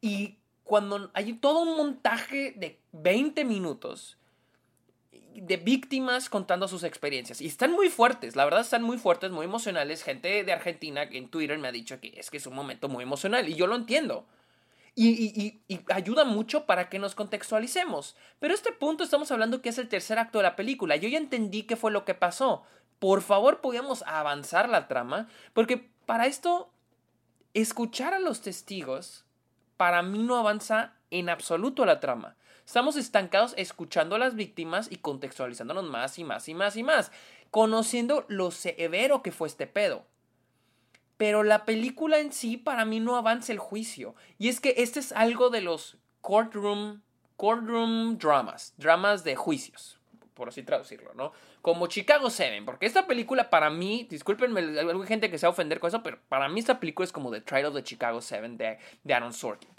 Y 0.00 0.36
cuando 0.64 1.10
hay 1.14 1.32
todo 1.34 1.60
un 1.60 1.76
montaje 1.76 2.52
de 2.56 2.78
20 2.92 3.44
minutos 3.44 4.16
de 5.34 5.56
víctimas 5.56 6.28
contando 6.28 6.68
sus 6.68 6.82
experiencias. 6.82 7.40
Y 7.40 7.46
están 7.46 7.72
muy 7.72 7.88
fuertes, 7.88 8.36
la 8.36 8.44
verdad 8.44 8.60
están 8.60 8.82
muy 8.82 8.98
fuertes, 8.98 9.30
muy 9.30 9.44
emocionales. 9.44 10.02
Gente 10.02 10.44
de 10.44 10.52
Argentina 10.52 11.02
en 11.02 11.28
Twitter 11.28 11.58
me 11.58 11.68
ha 11.68 11.72
dicho 11.72 12.00
que 12.00 12.12
es 12.16 12.30
que 12.30 12.36
es 12.38 12.46
un 12.46 12.54
momento 12.54 12.88
muy 12.88 13.02
emocional 13.02 13.48
y 13.48 13.54
yo 13.54 13.66
lo 13.66 13.76
entiendo. 13.76 14.26
Y, 15.00 15.60
ayuda 15.94 16.24
mucho 16.24 16.66
para 16.66 16.88
que 16.88 16.98
nos 16.98 17.14
contextualicemos. 17.14 18.16
Pero 18.40 18.52
este 18.52 18.72
punto 18.72 19.04
estamos 19.04 19.30
hablando 19.30 19.62
que 19.62 19.68
es 19.68 19.78
el 19.78 19.88
tercer 19.88 20.18
acto 20.18 20.38
de 20.38 20.42
la 20.42 20.56
película. 20.56 20.96
Yo 20.96 21.08
ya 21.08 21.18
entendí 21.18 21.62
qué 21.62 21.76
fue 21.76 21.92
lo 21.92 22.04
que 22.04 22.14
pasó. 22.14 22.64
Por 22.98 23.22
favor, 23.22 23.60
podíamos 23.60 24.02
avanzar 24.08 24.68
la 24.68 24.88
trama, 24.88 25.28
porque 25.52 25.88
para 26.04 26.26
esto, 26.26 26.72
escuchar 27.54 28.12
a 28.12 28.18
los 28.18 28.40
testigos, 28.40 29.24
para 29.76 30.02
mí 30.02 30.18
no 30.18 30.36
avanza 30.36 30.94
en 31.10 31.28
absoluto 31.28 31.84
la 31.84 32.00
trama. 32.00 32.34
Estamos 32.68 32.96
estancados 32.96 33.54
escuchando 33.56 34.14
a 34.14 34.18
las 34.18 34.34
víctimas 34.34 34.88
y 34.92 34.96
contextualizándonos 34.96 35.84
más 35.84 36.18
y 36.18 36.24
más 36.24 36.50
y 36.50 36.54
más 36.54 36.76
y 36.76 36.82
más, 36.82 37.10
conociendo 37.50 38.26
lo 38.28 38.50
severo 38.50 39.22
que 39.22 39.32
fue 39.32 39.48
este 39.48 39.66
pedo. 39.66 40.04
Pero 41.16 41.44
la 41.44 41.64
película 41.64 42.18
en 42.18 42.30
sí 42.30 42.58
para 42.58 42.84
mí 42.84 43.00
no 43.00 43.16
avanza 43.16 43.52
el 43.52 43.58
juicio. 43.58 44.14
Y 44.36 44.50
es 44.50 44.60
que 44.60 44.74
este 44.76 45.00
es 45.00 45.12
algo 45.12 45.48
de 45.48 45.62
los 45.62 45.96
courtroom, 46.20 47.00
courtroom 47.38 48.18
dramas, 48.18 48.74
dramas 48.76 49.24
de 49.24 49.34
juicios, 49.34 49.98
por 50.34 50.50
así 50.50 50.62
traducirlo, 50.62 51.14
¿no? 51.14 51.32
Como 51.62 51.86
Chicago 51.86 52.28
7, 52.28 52.60
porque 52.66 52.84
esta 52.84 53.06
película 53.06 53.48
para 53.48 53.70
mí, 53.70 54.06
discúlpenme, 54.10 54.60
hay 54.60 55.06
gente 55.06 55.30
que 55.30 55.38
se 55.38 55.46
va 55.46 55.48
a 55.48 55.52
ofender 55.52 55.80
con 55.80 55.88
eso, 55.88 56.02
pero 56.02 56.18
para 56.28 56.50
mí 56.50 56.60
esta 56.60 56.78
película 56.78 57.06
es 57.06 57.12
como 57.12 57.30
The 57.30 57.40
Trial 57.40 57.64
of 57.64 57.74
the 57.76 57.82
Chicago 57.82 58.20
7 58.20 58.46
de, 58.58 58.78
de 59.04 59.14
Aaron 59.14 59.32
Sorkin. 59.32 59.70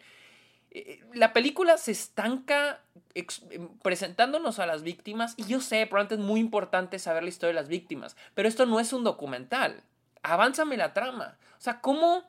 Eh, 0.71 1.03
la 1.13 1.33
película 1.33 1.77
se 1.77 1.91
estanca 1.91 2.81
em, 3.15 3.69
presentándonos 3.81 4.59
a 4.59 4.65
las 4.65 4.83
víctimas 4.83 5.33
y 5.38 5.45
yo 5.45 5.61
sé, 5.61 5.85
probablemente 5.88 6.21
es 6.21 6.27
muy 6.27 6.39
importante 6.39 6.99
saber 6.99 7.23
la 7.23 7.29
historia 7.29 7.55
de 7.55 7.61
las 7.61 7.69
víctimas, 7.69 8.15
pero 8.35 8.47
esto 8.47 8.65
no 8.65 8.79
es 8.79 8.93
un 8.93 9.03
documental 9.03 9.83
avánzame 10.23 10.77
la 10.77 10.93
trama. 10.93 11.38
O 11.57 11.61
sea, 11.61 11.81
¿cómo? 11.81 12.23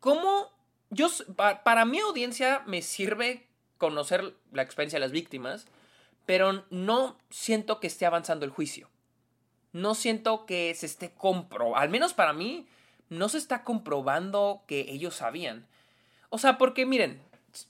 ¿Cómo? 0.00 0.50
Yo, 0.90 1.08
para 1.64 1.84
mi 1.84 1.98
audiencia 1.98 2.62
me 2.66 2.82
sirve 2.82 3.46
conocer 3.78 4.34
la 4.52 4.62
experiencia 4.62 4.98
de 4.98 5.04
las 5.04 5.12
víctimas, 5.12 5.66
pero 6.26 6.64
no 6.70 7.18
siento 7.30 7.80
que 7.80 7.86
esté 7.86 8.06
avanzando 8.06 8.44
el 8.44 8.50
juicio. 8.50 8.88
No 9.72 9.94
siento 9.94 10.46
que 10.46 10.72
se 10.74 10.86
esté 10.86 11.12
comprobando, 11.12 11.76
al 11.76 11.88
menos 11.88 12.14
para 12.14 12.32
mí, 12.32 12.66
no 13.08 13.28
se 13.28 13.38
está 13.38 13.64
comprobando 13.64 14.62
que 14.66 14.86
ellos 14.88 15.16
sabían. 15.16 15.66
O 16.34 16.38
sea, 16.38 16.58
porque 16.58 16.84
miren, 16.84 17.22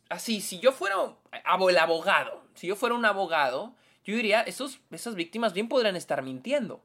así, 0.09 0.41
si 0.41 0.59
yo 0.59 0.73
fuera 0.73 0.97
el 1.35 1.77
abogado, 1.79 2.43
si 2.55 2.67
yo 2.67 2.77
fuera 2.77 2.95
un 2.95 3.05
abogado, 3.05 3.75
yo 4.07 4.17
diría, 4.17 4.41
esas 4.41 5.15
víctimas 5.15 5.53
bien 5.53 5.69
podrían 5.69 5.97
estar 5.97 6.23
mintiendo. 6.23 6.81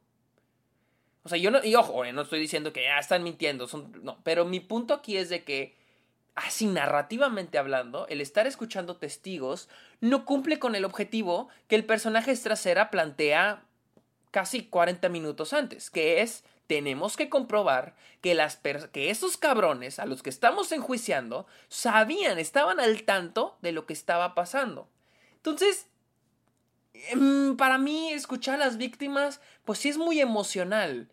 O 1.23 1.29
sea, 1.29 1.37
yo 1.37 1.51
no, 1.51 1.63
y 1.63 1.75
ojo, 1.75 2.03
no 2.11 2.21
estoy 2.23 2.41
diciendo 2.41 2.73
que 2.73 2.89
ah, 2.89 2.99
están 2.99 3.23
mintiendo, 3.23 3.65
son, 3.65 3.93
no, 4.03 4.19
pero 4.23 4.43
mi 4.43 4.59
punto 4.59 4.93
aquí 4.93 5.15
es 5.15 5.29
de 5.29 5.45
que, 5.45 5.73
así 6.35 6.65
narrativamente 6.65 7.57
hablando, 7.57 8.07
el 8.07 8.19
estar 8.19 8.45
escuchando 8.45 8.97
testigos 8.97 9.69
no 10.01 10.25
cumple 10.25 10.59
con 10.59 10.75
el 10.75 10.83
objetivo 10.83 11.47
que 11.69 11.75
el 11.77 11.85
personaje 11.85 12.35
trasera 12.35 12.91
plantea 12.91 13.63
casi 14.31 14.65
40 14.65 15.07
minutos 15.07 15.53
antes, 15.53 15.89
que 15.89 16.19
es 16.23 16.43
tenemos 16.69 17.17
que 17.17 17.27
comprobar 17.27 17.97
que, 18.21 18.33
las 18.33 18.55
que 18.93 19.09
esos 19.09 19.35
cabrones 19.35 19.99
a 19.99 20.05
los 20.05 20.23
que 20.23 20.29
estamos 20.29 20.71
enjuiciando 20.71 21.47
sabían, 21.67 22.39
estaban 22.39 22.79
al 22.79 23.03
tanto 23.03 23.57
de 23.61 23.73
lo 23.73 23.85
que 23.85 23.91
estaba 23.91 24.33
pasando. 24.35 24.87
Entonces, 25.35 25.89
Em, 27.07 27.55
para 27.57 27.77
mí 27.77 28.11
escuchar 28.13 28.55
a 28.55 28.65
las 28.65 28.77
víctimas, 28.77 29.41
pues 29.65 29.79
sí 29.79 29.89
es 29.89 29.97
muy 29.97 30.19
emocional. 30.19 31.09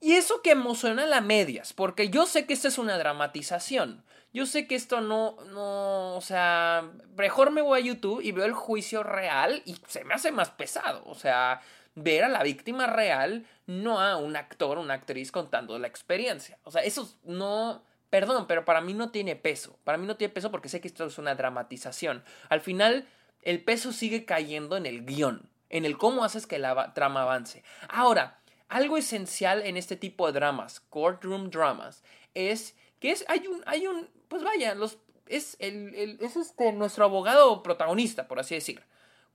Y 0.00 0.12
eso 0.12 0.42
que 0.42 0.52
emociona 0.52 1.16
a 1.16 1.20
medias, 1.20 1.72
porque 1.72 2.10
yo 2.10 2.26
sé 2.26 2.46
que 2.46 2.52
esto 2.52 2.68
es 2.68 2.78
una 2.78 2.98
dramatización. 2.98 4.04
Yo 4.32 4.44
sé 4.44 4.66
que 4.66 4.74
esto 4.74 5.00
no, 5.00 5.36
no, 5.50 6.16
o 6.16 6.20
sea, 6.20 6.90
mejor 7.16 7.50
me 7.50 7.62
voy 7.62 7.80
a 7.80 7.84
YouTube 7.84 8.20
y 8.22 8.32
veo 8.32 8.44
el 8.44 8.52
juicio 8.52 9.02
real 9.02 9.62
y 9.64 9.76
se 9.88 10.04
me 10.04 10.14
hace 10.14 10.30
más 10.32 10.50
pesado. 10.50 11.02
O 11.06 11.14
sea, 11.14 11.62
ver 11.96 12.22
a 12.22 12.28
la 12.28 12.42
víctima 12.44 12.86
real, 12.86 13.44
no 13.66 14.00
a 14.00 14.16
un 14.16 14.36
actor, 14.36 14.78
una 14.78 14.94
actriz 14.94 15.32
contando 15.32 15.76
la 15.78 15.88
experiencia. 15.88 16.58
O 16.62 16.70
sea, 16.70 16.82
eso 16.82 17.18
no, 17.24 17.82
perdón, 18.10 18.46
pero 18.46 18.64
para 18.64 18.80
mí 18.80 18.94
no 18.94 19.10
tiene 19.10 19.34
peso. 19.34 19.78
Para 19.82 19.98
mí 19.98 20.06
no 20.06 20.16
tiene 20.16 20.32
peso 20.32 20.52
porque 20.52 20.68
sé 20.68 20.80
que 20.80 20.88
esto 20.88 21.06
es 21.06 21.18
una 21.18 21.34
dramatización. 21.34 22.22
Al 22.48 22.60
final, 22.60 23.08
el 23.42 23.64
peso 23.64 23.92
sigue 23.92 24.24
cayendo 24.24 24.76
en 24.76 24.86
el 24.86 25.04
guion, 25.04 25.48
en 25.70 25.84
el 25.84 25.98
cómo 25.98 26.24
haces 26.24 26.46
que 26.46 26.58
la 26.58 26.94
trama 26.94 27.22
avance. 27.22 27.64
Ahora, 27.88 28.38
algo 28.68 28.98
esencial 28.98 29.62
en 29.62 29.76
este 29.76 29.96
tipo 29.96 30.26
de 30.26 30.32
dramas, 30.32 30.80
courtroom 30.80 31.50
dramas, 31.50 32.02
es 32.34 32.76
que 33.00 33.10
es, 33.10 33.24
hay 33.28 33.46
un, 33.46 33.62
hay 33.66 33.86
un, 33.86 34.08
pues 34.28 34.42
vaya, 34.42 34.74
los, 34.74 34.98
es, 35.26 35.56
el, 35.60 36.18
es 36.20 36.36
este, 36.36 36.72
nuestro 36.72 37.04
abogado 37.04 37.62
protagonista, 37.62 38.28
por 38.28 38.40
así 38.40 38.54
decir, 38.54 38.82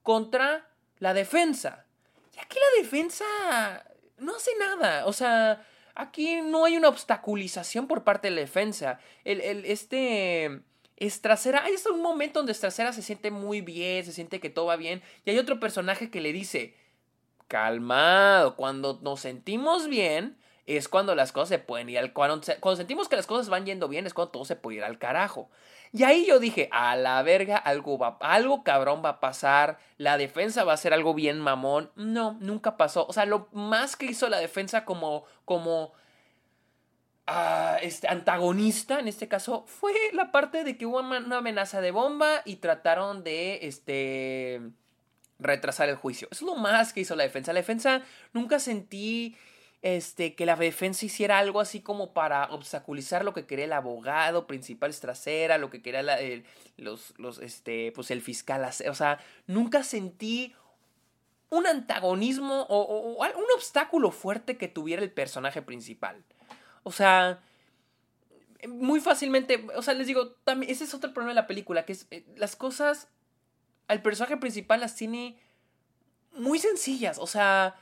contra 0.04 0.70
la 1.00 1.14
defensa. 1.14 1.86
Aquí 2.42 2.58
la 2.60 2.82
defensa 2.82 3.26
no 4.18 4.36
hace 4.36 4.52
nada, 4.60 5.06
o 5.06 5.14
sea, 5.14 5.66
aquí 5.96 6.42
no 6.42 6.66
hay 6.66 6.76
una 6.78 6.90
obstaculización 6.90 7.88
por 7.88 8.04
parte 8.04 8.30
de 8.30 8.36
la 8.36 8.42
defensa. 8.42 9.00
El, 9.24 9.42
el, 9.42 9.66
este, 9.66 10.62
Estracera, 10.98 11.64
hay 11.64 11.74
un 11.92 12.02
momento 12.02 12.40
donde 12.40 12.52
Estracera 12.52 12.94
se 12.94 13.02
siente 13.02 13.32
muy 13.32 13.62
bien, 13.62 14.06
se 14.06 14.12
siente 14.12 14.40
que 14.40 14.50
todo 14.50 14.68
va 14.68 14.76
bien, 14.76 15.02
y 15.26 15.32
hay 15.32 15.38
otro 15.38 15.60
personaje 15.60 16.10
que 16.10 16.22
le 16.22 16.34
dice, 16.34 16.76
calmado, 17.48 18.56
cuando 18.56 19.00
nos 19.02 19.22
sentimos 19.22 19.88
bien, 19.88 20.38
es 20.66 20.88
cuando 20.88 21.16
las 21.16 21.32
cosas 21.32 21.50
se 21.50 21.60
pueden 21.60 21.90
ir 21.90 22.00
al... 22.00 22.14
Cuando, 22.14 22.42
cuando 22.60 22.78
sentimos 22.78 23.10
que 23.10 23.16
las 23.16 23.28
cosas 23.28 23.50
van 23.50 23.66
yendo 23.66 23.88
bien, 23.88 24.06
es 24.06 24.14
cuando 24.14 24.32
todo 24.32 24.46
se 24.46 24.56
puede 24.56 24.78
ir 24.78 24.84
al 24.84 25.00
carajo. 25.00 25.50
Y 25.92 26.04
ahí 26.04 26.26
yo 26.26 26.40
dije, 26.40 26.70
a 26.72 26.96
la 26.96 27.22
verga, 27.24 27.58
algo, 27.58 27.98
va, 27.98 28.18
algo 28.22 28.64
cabrón 28.64 29.02
va 29.04 29.10
a 29.10 29.20
pasar, 29.20 29.78
la 29.98 30.18
defensa 30.18 30.64
va 30.64 30.74
a 30.74 30.78
ser 30.78 30.94
algo 30.94 31.14
bien 31.14 31.40
mamón. 31.40 31.92
No, 31.96 32.38
nunca 32.40 32.78
pasó. 32.78 33.06
O 33.08 33.14
sea, 33.14 33.26
lo 33.26 33.50
más 33.52 33.96
que 33.96 34.06
hizo 34.06 34.30
la 34.30 34.38
defensa 34.38 34.86
como, 34.86 35.26
como 35.44 35.94
este 37.82 38.08
antagonista, 38.08 39.00
en 39.00 39.08
este 39.08 39.28
caso, 39.28 39.64
fue 39.68 39.94
la 40.14 40.32
parte 40.32 40.64
de 40.64 40.78
que 40.78 40.86
hubo 40.86 41.00
una 41.00 41.38
amenaza 41.38 41.82
de 41.82 41.92
bomba 41.92 42.42
y 42.46 42.58
trataron 42.58 43.24
de 43.24 43.60
este, 43.64 44.62
retrasar 45.40 45.90
el 45.90 45.96
juicio. 45.96 46.28
Es 46.32 46.42
lo 46.42 46.56
más 46.56 46.94
que 46.94 47.02
hizo 47.02 47.16
la 47.16 47.24
defensa. 47.24 47.54
La 47.54 47.60
defensa 47.60 48.02
nunca 48.34 48.60
sentí 48.60 49.36
este, 49.82 50.36
que 50.36 50.46
la 50.46 50.56
defensa 50.56 51.06
hiciera 51.06 51.40
algo 51.40 51.60
así 51.60 51.82
como 51.82 52.14
para 52.14 52.46
obstaculizar 52.52 53.26
lo 53.26 53.34
que 53.34 53.46
quería 53.46 53.66
el 53.66 53.74
abogado 53.74 54.46
principal 54.48 54.96
trasera, 55.00 55.58
lo 55.58 55.70
que 55.70 55.82
quería 55.82 56.04
los, 56.78 57.14
los, 57.18 57.40
este, 57.40 57.92
pues 57.94 58.12
el 58.12 58.22
fiscal 58.22 58.70
O 58.90 58.94
sea, 58.94 59.20
nunca 59.48 59.84
sentí 59.84 60.54
un 61.50 61.68
antagonismo 61.68 62.66
o 62.70 63.18
un 63.18 63.46
obstáculo 63.56 64.12
fuerte 64.12 64.58
que 64.58 64.68
tuviera 64.68 65.02
el 65.02 65.12
personaje 65.12 65.62
principal. 65.62 66.24
O 66.84 66.92
sea, 66.92 67.42
muy 68.68 69.00
fácilmente, 69.00 69.66
o 69.76 69.82
sea, 69.82 69.94
les 69.94 70.08
digo, 70.08 70.32
también, 70.44 70.72
ese 70.72 70.84
es 70.84 70.94
otro 70.94 71.14
problema 71.14 71.32
de 71.32 71.42
la 71.42 71.48
película, 71.48 71.86
que 71.86 71.94
es 71.94 72.08
eh, 72.12 72.26
las 72.36 72.56
cosas, 72.56 73.08
al 73.88 74.02
personaje 74.02 74.38
principal 74.38 74.80
las 74.80 74.96
tiene 74.96 75.38
muy 76.34 76.60
sencillas, 76.60 77.18
o 77.18 77.28
sea, 77.28 77.76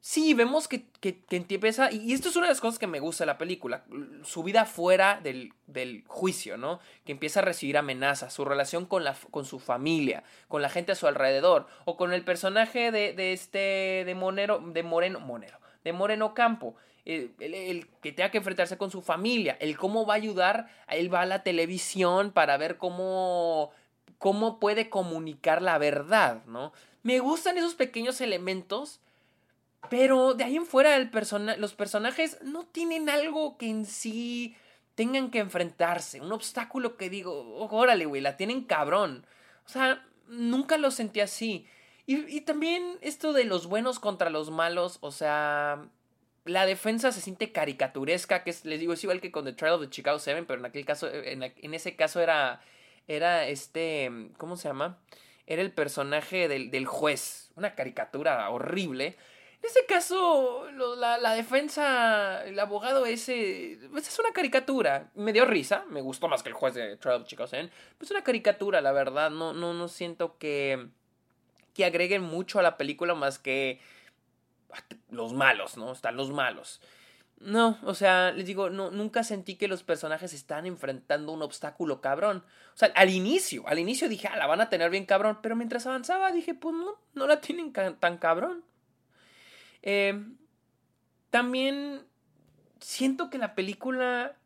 sí, 0.00 0.34
vemos 0.34 0.68
que, 0.68 0.86
que, 1.00 1.20
que 1.24 1.36
empieza, 1.36 1.90
y 1.92 2.12
esto 2.12 2.28
es 2.28 2.36
una 2.36 2.46
de 2.46 2.52
las 2.52 2.60
cosas 2.60 2.78
que 2.78 2.86
me 2.86 3.00
gusta 3.00 3.24
de 3.24 3.26
la 3.26 3.38
película, 3.38 3.84
su 4.24 4.42
vida 4.42 4.64
fuera 4.64 5.20
del, 5.22 5.52
del, 5.66 6.04
juicio, 6.06 6.56
¿no? 6.56 6.80
Que 7.04 7.12
empieza 7.12 7.40
a 7.40 7.44
recibir 7.44 7.76
amenazas, 7.76 8.32
su 8.32 8.44
relación 8.44 8.86
con, 8.86 9.04
la, 9.04 9.14
con 9.30 9.44
su 9.44 9.58
familia, 9.58 10.24
con 10.48 10.62
la 10.62 10.70
gente 10.70 10.92
a 10.92 10.96
su 10.96 11.06
alrededor, 11.06 11.66
o 11.84 11.96
con 11.96 12.12
el 12.12 12.24
personaje 12.24 12.90
de, 12.90 13.12
de 13.12 13.32
este, 13.32 14.04
de 14.06 14.14
Monero, 14.14 14.58
de 14.58 14.82
Moreno, 14.82 15.20
Monero, 15.20 15.58
de 15.84 15.92
Moreno 15.92 16.34
Campo, 16.34 16.76
el, 17.04 17.88
que 18.02 18.12
tenga 18.12 18.30
que 18.30 18.38
enfrentarse 18.38 18.78
con 18.78 18.90
su 18.90 19.02
familia, 19.02 19.56
el 19.60 19.76
cómo 19.76 20.06
va 20.06 20.14
a 20.14 20.16
ayudar, 20.16 20.68
él 20.88 21.12
va 21.12 21.22
a 21.22 21.26
la 21.26 21.42
televisión 21.42 22.32
para 22.32 22.56
ver 22.56 22.76
cómo, 22.76 23.70
cómo 24.18 24.60
puede 24.60 24.90
comunicar 24.90 25.62
la 25.62 25.78
verdad, 25.78 26.44
¿no? 26.46 26.72
Me 27.02 27.18
gustan 27.18 27.56
esos 27.56 27.74
pequeños 27.74 28.20
elementos, 28.20 29.00
Pero 29.88 30.34
de 30.34 30.44
ahí 30.44 30.56
en 30.56 30.66
fuera 30.66 30.98
los 30.98 31.74
personajes 31.74 32.38
no 32.42 32.66
tienen 32.66 33.08
algo 33.08 33.56
que 33.56 33.68
en 33.68 33.86
sí 33.86 34.56
tengan 34.94 35.30
que 35.30 35.38
enfrentarse. 35.38 36.20
Un 36.20 36.32
obstáculo 36.32 36.96
que 36.96 37.08
digo, 37.08 37.56
órale, 37.70 38.04
güey, 38.04 38.20
la 38.20 38.36
tienen 38.36 38.64
cabrón. 38.64 39.26
O 39.64 39.68
sea, 39.68 40.06
nunca 40.28 40.76
lo 40.76 40.90
sentí 40.90 41.20
así. 41.20 41.66
Y, 42.06 42.40
también 42.40 42.98
esto 43.02 43.32
de 43.32 43.44
los 43.44 43.66
buenos 43.66 44.00
contra 44.00 44.30
los 44.30 44.50
malos, 44.50 44.98
o 45.00 45.12
sea, 45.12 45.88
la 46.44 46.66
defensa 46.66 47.12
se 47.12 47.20
siente 47.20 47.52
caricaturesca, 47.52 48.42
que 48.42 48.50
es, 48.50 48.64
les 48.64 48.80
digo, 48.80 48.94
es 48.94 49.04
igual 49.04 49.20
que 49.20 49.30
con 49.30 49.44
The 49.44 49.52
Trial 49.52 49.74
of 49.74 49.82
the 49.82 49.90
Chicago 49.90 50.18
7, 50.18 50.42
pero 50.42 50.58
en 50.58 50.66
aquel 50.66 50.84
caso, 50.84 51.08
en, 51.08 51.44
en 51.44 51.74
ese 51.74 51.94
caso 51.94 52.20
era, 52.20 52.62
era 53.06 53.46
este, 53.46 54.10
¿cómo 54.38 54.56
se 54.56 54.68
llama? 54.68 54.98
Era 55.46 55.62
el 55.62 55.72
personaje 55.72 56.48
del, 56.48 56.70
del 56.72 56.86
juez, 56.86 57.52
una 57.54 57.74
caricatura 57.76 58.50
horrible. 58.50 59.16
En 59.62 59.68
ese 59.68 59.84
caso, 59.86 60.66
la, 60.96 61.34
defensa, 61.34 62.44
el 62.44 62.58
abogado 62.58 63.04
ese, 63.04 63.78
pues 63.90 64.08
es 64.08 64.18
una 64.18 64.32
caricatura. 64.32 65.10
Me 65.14 65.32
dio 65.32 65.44
risa, 65.44 65.84
me 65.90 66.00
gustó 66.00 66.28
más 66.28 66.42
que 66.42 66.48
el 66.48 66.54
juez 66.54 66.74
de 66.74 66.96
Trial 66.96 67.24
Chicago 67.24 67.46
7, 67.46 67.70
pues 67.98 68.10
es 68.10 68.16
una 68.16 68.24
caricatura, 68.24 68.80
la 68.80 68.92
verdad. 68.92 69.30
No, 69.30 69.52
no, 69.52 69.74
no 69.74 69.88
siento 69.88 70.38
que 70.38 70.88
que 71.74 71.84
agreguen 71.84 72.22
mucho 72.22 72.58
a 72.58 72.62
la 72.62 72.76
película 72.76 73.14
más 73.14 73.38
que 73.38 73.80
los 75.10 75.32
malos, 75.32 75.76
¿no? 75.76 75.92
Están 75.92 76.16
los 76.16 76.30
malos. 76.30 76.80
No, 77.38 77.78
o 77.84 77.94
sea, 77.94 78.32
les 78.32 78.44
digo, 78.44 78.68
no, 78.68 78.90
nunca 78.90 79.24
sentí 79.24 79.56
que 79.56 79.66
los 79.66 79.82
personajes 79.82 80.34
están 80.34 80.66
enfrentando 80.66 81.32
un 81.32 81.42
obstáculo 81.42 82.02
cabrón. 82.02 82.44
O 82.74 82.76
sea, 82.76 82.92
al 82.94 83.08
inicio, 83.08 83.66
al 83.66 83.78
inicio 83.78 84.10
dije, 84.10 84.28
ah, 84.28 84.36
la 84.36 84.46
van 84.46 84.60
a 84.60 84.68
tener 84.68 84.90
bien 84.90 85.06
cabrón, 85.06 85.38
pero 85.40 85.56
mientras 85.56 85.86
avanzaba 85.86 86.32
dije, 86.32 86.52
pues 86.54 86.74
no, 86.74 87.00
no 87.14 87.26
la 87.26 87.40
tienen 87.40 87.72
tan 87.72 88.18
cabrón. 88.18 88.62
Eh, 89.82 90.22
también 91.30 92.02
siento 92.80 93.30
que 93.30 93.38
la 93.38 93.54
película 93.54 94.36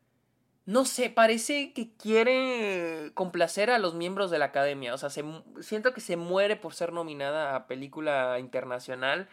no 0.67 0.87
sé, 0.87 1.11
parece 1.11 1.73
que 1.75 1.93
quiere 1.93 3.11
complacer 3.13 3.71
a 3.71 3.79
los 3.79 3.95
miembros 3.95 4.31
de 4.31 4.39
la 4.39 4.47
academia. 4.47 4.95
O 4.95 4.99
sea, 4.99 5.11
siento 5.11 5.93
que 5.93 6.01
se 6.01 6.17
muere 6.17 6.57
por 6.57 6.75
ser 6.75 6.93
nominada 6.93 7.55
a 7.55 7.67
película 7.67 8.39
internacional. 8.39 9.29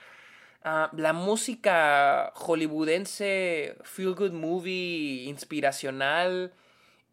Ah, 0.64 0.92
la 0.96 1.14
música 1.14 2.34
hollywoodense, 2.36 3.78
feel 3.84 4.14
good 4.14 4.34
movie, 4.34 5.24
inspiracional. 5.24 6.54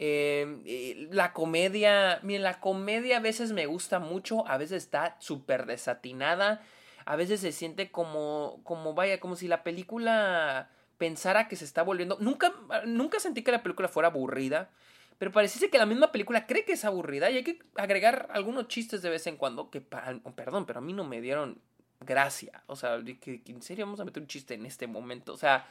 Eh, 0.01 1.09
la 1.13 1.33
comedia, 1.33 2.19
miren, 2.23 2.43
la 2.43 2.61
comedia 2.61 3.19
a 3.19 3.21
veces 3.21 3.53
me 3.53 3.67
gusta 3.67 4.01
mucho, 4.01 4.47
a 4.49 4.59
veces 4.59 4.83
está 4.83 5.17
súper 5.21 5.67
desatinada, 5.67 6.63
a 7.09 7.17
veces 7.17 7.41
se 7.41 7.53
siente 7.53 7.91
como, 7.91 8.61
como 8.65 8.93
vaya, 8.93 9.19
como 9.19 9.35
si 9.35 9.49
la 9.49 9.63
película 9.63 10.69
pensara 10.99 11.49
que 11.49 11.57
se 11.57 11.65
está 11.65 11.83
volviendo. 11.83 12.19
Nunca, 12.21 12.53
nunca 12.85 13.19
sentí 13.19 13.43
que 13.43 13.51
la 13.51 13.63
película 13.63 13.89
fuera 13.89 14.09
aburrida. 14.09 14.69
Pero 15.17 15.33
pareciese 15.33 15.71
que 15.71 15.79
la 15.79 15.87
misma 15.87 16.13
película 16.13 16.47
cree 16.47 16.67
que 16.67 16.75
es 16.75 16.85
aburrida 16.85 17.31
y 17.31 17.39
hay 17.39 17.45
que 17.45 17.61
agregar 17.77 18.29
algunos 18.31 18.69
chistes 18.69 19.01
de 19.01 19.09
vez 19.09 19.27
en 19.27 19.39
cuando 19.39 19.71
que, 19.71 19.81
perdón, 19.81 20.67
pero 20.67 20.81
a 20.81 20.83
mí 20.83 20.93
no 20.93 21.05
me 21.05 21.23
dieron 21.23 21.63
gracia. 22.01 22.63
O 22.67 22.77
sea, 22.77 22.99
que, 23.03 23.41
en 23.47 23.63
serio 23.63 23.87
vamos 23.87 24.01
a 24.01 24.05
meter 24.05 24.23
un 24.23 24.29
chiste 24.29 24.53
en 24.53 24.67
este 24.67 24.87
momento. 24.87 25.33
O 25.33 25.39
sea, 25.39 25.67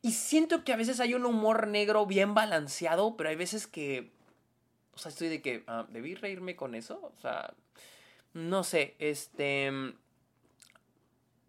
y 0.00 0.12
siento 0.12 0.64
que 0.64 0.72
a 0.72 0.76
veces 0.76 1.00
hay 1.00 1.12
un 1.12 1.26
humor 1.26 1.68
negro 1.68 2.06
bien 2.06 2.32
balanceado, 2.32 3.14
pero 3.18 3.28
hay 3.28 3.36
veces 3.36 3.66
que, 3.66 4.10
o 4.94 4.98
sea, 4.98 5.10
estoy 5.10 5.28
de 5.28 5.42
que, 5.42 5.64
ah, 5.66 5.84
¿debí 5.90 6.14
reírme 6.14 6.56
con 6.56 6.74
eso? 6.74 7.12
O 7.14 7.20
sea, 7.20 7.52
no 8.32 8.64
sé, 8.64 8.96
este... 8.98 9.70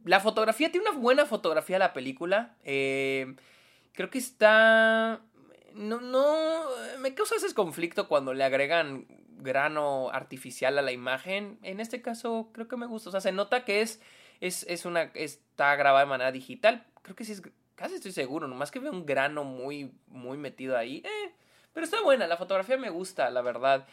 La 0.06 0.20
fotografía, 0.20 0.72
tiene 0.72 0.90
una 0.90 1.00
buena 1.00 1.26
fotografía 1.26 1.80
la 1.80 1.94
película. 1.94 2.56
Eh, 2.64 3.36
creo 3.94 4.10
que 4.10 4.18
está... 4.18 5.22
No, 5.74 6.02
no... 6.02 6.64
Me 7.00 7.16
causa 7.16 7.36
ese 7.36 7.54
conflicto 7.54 8.08
cuando 8.08 8.34
le 8.34 8.44
agregan 8.44 9.08
grano 9.38 10.10
artificial 10.12 10.78
a 10.78 10.82
la 10.82 10.92
imagen. 10.92 11.58
En 11.62 11.80
este 11.80 12.02
caso 12.02 12.50
creo 12.52 12.68
que 12.68 12.76
me 12.76 12.86
gusta. 12.86 13.10
O 13.10 13.12
sea, 13.12 13.22
se 13.22 13.32
nota 13.32 13.64
que 13.64 13.82
es, 13.82 14.02
es, 14.42 14.66
es 14.68 14.86
una... 14.86 15.04
Está 15.14 15.76
grabada 15.78 16.04
de 16.04 16.10
manera 16.10 16.32
digital. 16.32 16.86
Creo 17.02 17.16
que 17.16 17.24
sí 17.24 17.32
es... 17.32 17.42
Casi 17.76 17.96
estoy 17.96 18.12
seguro. 18.12 18.48
Nomás 18.48 18.72
que 18.72 18.80
veo 18.80 18.92
un 18.92 19.06
grano 19.06 19.46
muy, 19.46 19.94
muy 20.08 20.38
metido 20.38 20.78
ahí. 20.78 21.02
Eh, 21.06 21.34
pero 21.74 21.86
está 21.86 22.02
buena. 22.02 22.28
La 22.28 22.38
fotografía 22.38 22.78
me 22.78 22.90
gusta, 22.90 23.30
la 23.30 23.42
verdad. 23.42 23.88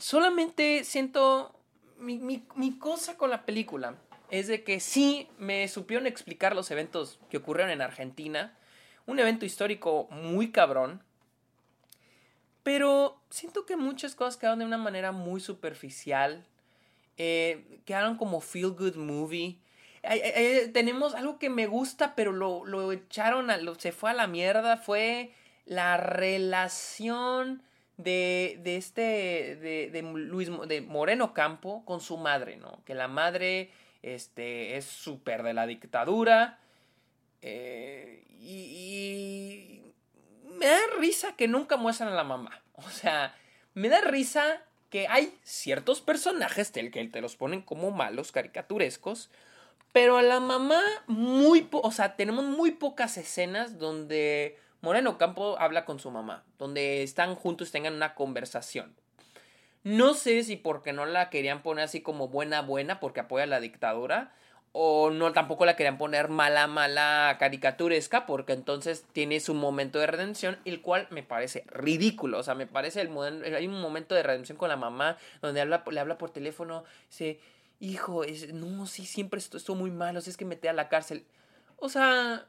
Solamente 0.00 0.84
siento... 0.84 1.60
Mi, 1.96 2.18
mi, 2.18 2.44
mi 2.56 2.76
cosa 2.76 3.16
con 3.16 3.30
la 3.30 3.46
película 3.46 3.94
es 4.34 4.48
de 4.48 4.64
que 4.64 4.80
sí 4.80 5.28
me 5.38 5.68
supieron 5.68 6.08
explicar 6.08 6.56
los 6.56 6.68
eventos 6.72 7.20
que 7.30 7.36
ocurrieron 7.36 7.70
en 7.70 7.80
Argentina. 7.80 8.58
Un 9.06 9.20
evento 9.20 9.46
histórico 9.46 10.08
muy 10.10 10.50
cabrón. 10.50 11.04
Pero 12.64 13.20
siento 13.30 13.64
que 13.64 13.76
muchas 13.76 14.16
cosas 14.16 14.36
quedaron 14.36 14.58
de 14.58 14.64
una 14.64 14.76
manera 14.76 15.12
muy 15.12 15.40
superficial. 15.40 16.44
Eh, 17.16 17.80
quedaron 17.84 18.16
como 18.16 18.40
feel 18.40 18.70
good 18.70 18.96
movie. 18.96 19.60
tenemos 20.72 21.14
algo 21.14 21.38
que 21.38 21.48
me 21.48 21.68
gusta, 21.68 22.16
pero 22.16 22.32
lo, 22.32 22.64
lo 22.64 22.90
echaron, 22.90 23.50
a, 23.50 23.58
lo, 23.58 23.76
se 23.76 23.92
fue 23.92 24.10
a 24.10 24.14
la 24.14 24.26
mierda. 24.26 24.78
Fue 24.78 25.32
la 25.64 25.96
relación 25.96 27.62
de, 27.98 28.58
de 28.64 28.76
este, 28.78 29.00
de, 29.00 29.90
de 29.92 30.02
Luis, 30.02 30.50
de 30.66 30.80
Moreno 30.80 31.34
Campo 31.34 31.84
con 31.84 32.00
su 32.00 32.16
madre, 32.16 32.56
¿no? 32.56 32.82
Que 32.84 32.96
la 32.96 33.06
madre 33.06 33.70
este, 34.04 34.76
es 34.76 34.84
súper 34.84 35.42
de 35.42 35.54
la 35.54 35.66
dictadura. 35.66 36.58
Eh, 37.40 38.24
y, 38.38 39.80
me 40.58 40.66
da 40.66 40.78
risa 40.98 41.34
que 41.36 41.48
nunca 41.48 41.76
muestran 41.76 42.10
a 42.10 42.16
la 42.16 42.24
mamá. 42.24 42.60
O 42.76 42.90
sea, 42.90 43.32
me 43.74 43.88
da 43.88 44.00
risa 44.00 44.60
que 44.90 45.06
hay 45.06 45.32
ciertos 45.44 46.00
personajes 46.00 46.72
del 46.72 46.90
que 46.90 47.04
te 47.04 47.20
los 47.20 47.36
ponen 47.36 47.62
como 47.62 47.92
malos, 47.92 48.32
caricaturescos. 48.32 49.30
Pero 49.92 50.18
a 50.18 50.22
la 50.22 50.40
mamá, 50.40 50.82
muy. 51.06 51.68
O 51.70 51.92
sea, 51.92 52.16
tenemos 52.16 52.44
muy 52.44 52.72
pocas 52.72 53.16
escenas 53.16 53.78
donde 53.78 54.58
Moreno 54.80 55.18
Campo 55.18 55.56
habla 55.58 55.84
con 55.84 56.00
su 56.00 56.10
mamá. 56.10 56.44
Donde 56.58 57.04
están 57.04 57.36
juntos, 57.36 57.70
tengan 57.70 57.94
una 57.94 58.16
conversación. 58.16 58.92
No 59.84 60.14
sé 60.14 60.42
si 60.44 60.56
porque 60.56 60.92
no 60.94 61.04
la 61.04 61.28
querían 61.28 61.62
poner 61.62 61.84
así 61.84 62.00
como 62.00 62.28
buena 62.28 62.62
buena 62.62 63.00
porque 63.00 63.20
apoya 63.20 63.44
la 63.46 63.60
dictadura 63.60 64.32
o 64.72 65.10
no 65.10 65.32
tampoco 65.32 65.66
la 65.66 65.76
querían 65.76 65.98
poner 65.98 66.28
mala 66.28 66.66
mala 66.66 67.36
caricaturesca 67.38 68.24
porque 68.26 68.54
entonces 68.54 69.04
tiene 69.12 69.38
su 69.40 69.54
momento 69.54 69.98
de 70.00 70.06
redención 70.06 70.58
el 70.64 70.80
cual 70.80 71.06
me 71.10 71.22
parece 71.22 71.64
ridículo, 71.68 72.38
o 72.38 72.42
sea, 72.42 72.54
me 72.54 72.66
parece 72.66 73.02
el 73.02 73.54
hay 73.54 73.66
un 73.68 73.80
momento 73.80 74.14
de 74.14 74.22
redención 74.24 74.56
con 74.58 74.70
la 74.70 74.76
mamá 74.76 75.18
donde 75.42 75.60
habla, 75.60 75.84
le 75.88 76.00
habla 76.00 76.18
por 76.18 76.30
teléfono, 76.30 76.84
dice, 77.10 77.38
"Hijo, 77.78 78.24
es, 78.24 78.52
no, 78.54 78.86
sí, 78.86 79.04
siempre 79.06 79.38
esto 79.38 79.58
estuvo 79.58 79.76
muy 79.76 79.90
malo, 79.90 80.20
si 80.22 80.30
es 80.30 80.36
que 80.36 80.44
mete 80.46 80.68
a 80.68 80.72
la 80.72 80.88
cárcel." 80.88 81.26
O 81.76 81.88
sea, 81.88 82.48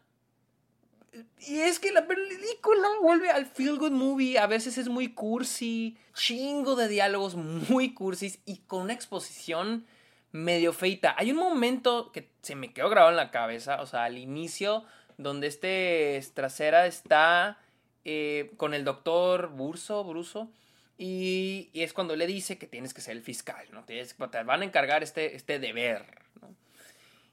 y 1.39 1.60
es 1.60 1.80
que 1.80 1.91
la 1.91 2.08
película 2.08 2.88
vuelve 3.01 3.30
al 3.30 3.45
feel 3.45 3.78
good 3.78 3.91
movie. 3.91 4.38
A 4.38 4.47
veces 4.47 4.78
es 4.78 4.89
muy 4.89 5.13
cursi, 5.13 5.97
chingo 6.13 6.75
de 6.75 6.88
diálogos 6.88 7.36
muy 7.36 7.93
cursis 7.93 8.39
y 8.45 8.58
con 8.60 8.84
una 8.84 8.93
exposición 8.93 9.86
medio 10.32 10.73
feita. 10.73 11.15
Hay 11.17 11.32
un 11.32 11.38
momento 11.38 12.12
que 12.12 12.30
se 12.41 12.56
me 12.56 12.73
quedó 12.73 12.89
grabado 12.89 13.12
en 13.12 13.17
la 13.17 13.32
cabeza, 13.32 13.82
o 13.82 13.86
sea, 13.86 14.04
al 14.04 14.17
inicio, 14.17 14.84
donde 15.17 15.47
este 15.47 16.21
trasera 16.34 16.88
está 16.88 17.60
eh, 18.04 18.51
con 18.58 18.73
el 18.73 18.84
doctor 18.84 19.49
Burso, 19.49 20.04
Bruso, 20.04 20.51
y, 20.97 21.69
es 21.73 21.93
cuando 21.93 22.15
le 22.15 22.28
dice 22.28 22.58
que 22.58 22.67
tienes 22.67 22.93
que 22.93 23.01
ser 23.01 23.17
el 23.17 23.23
fiscal, 23.23 23.65
¿no? 23.71 23.84
Te, 23.84 24.06
van 24.43 24.62
a 24.62 24.65
encargar 24.65 25.04
este, 25.04 25.36
este 25.36 25.60
deber. 25.60 26.25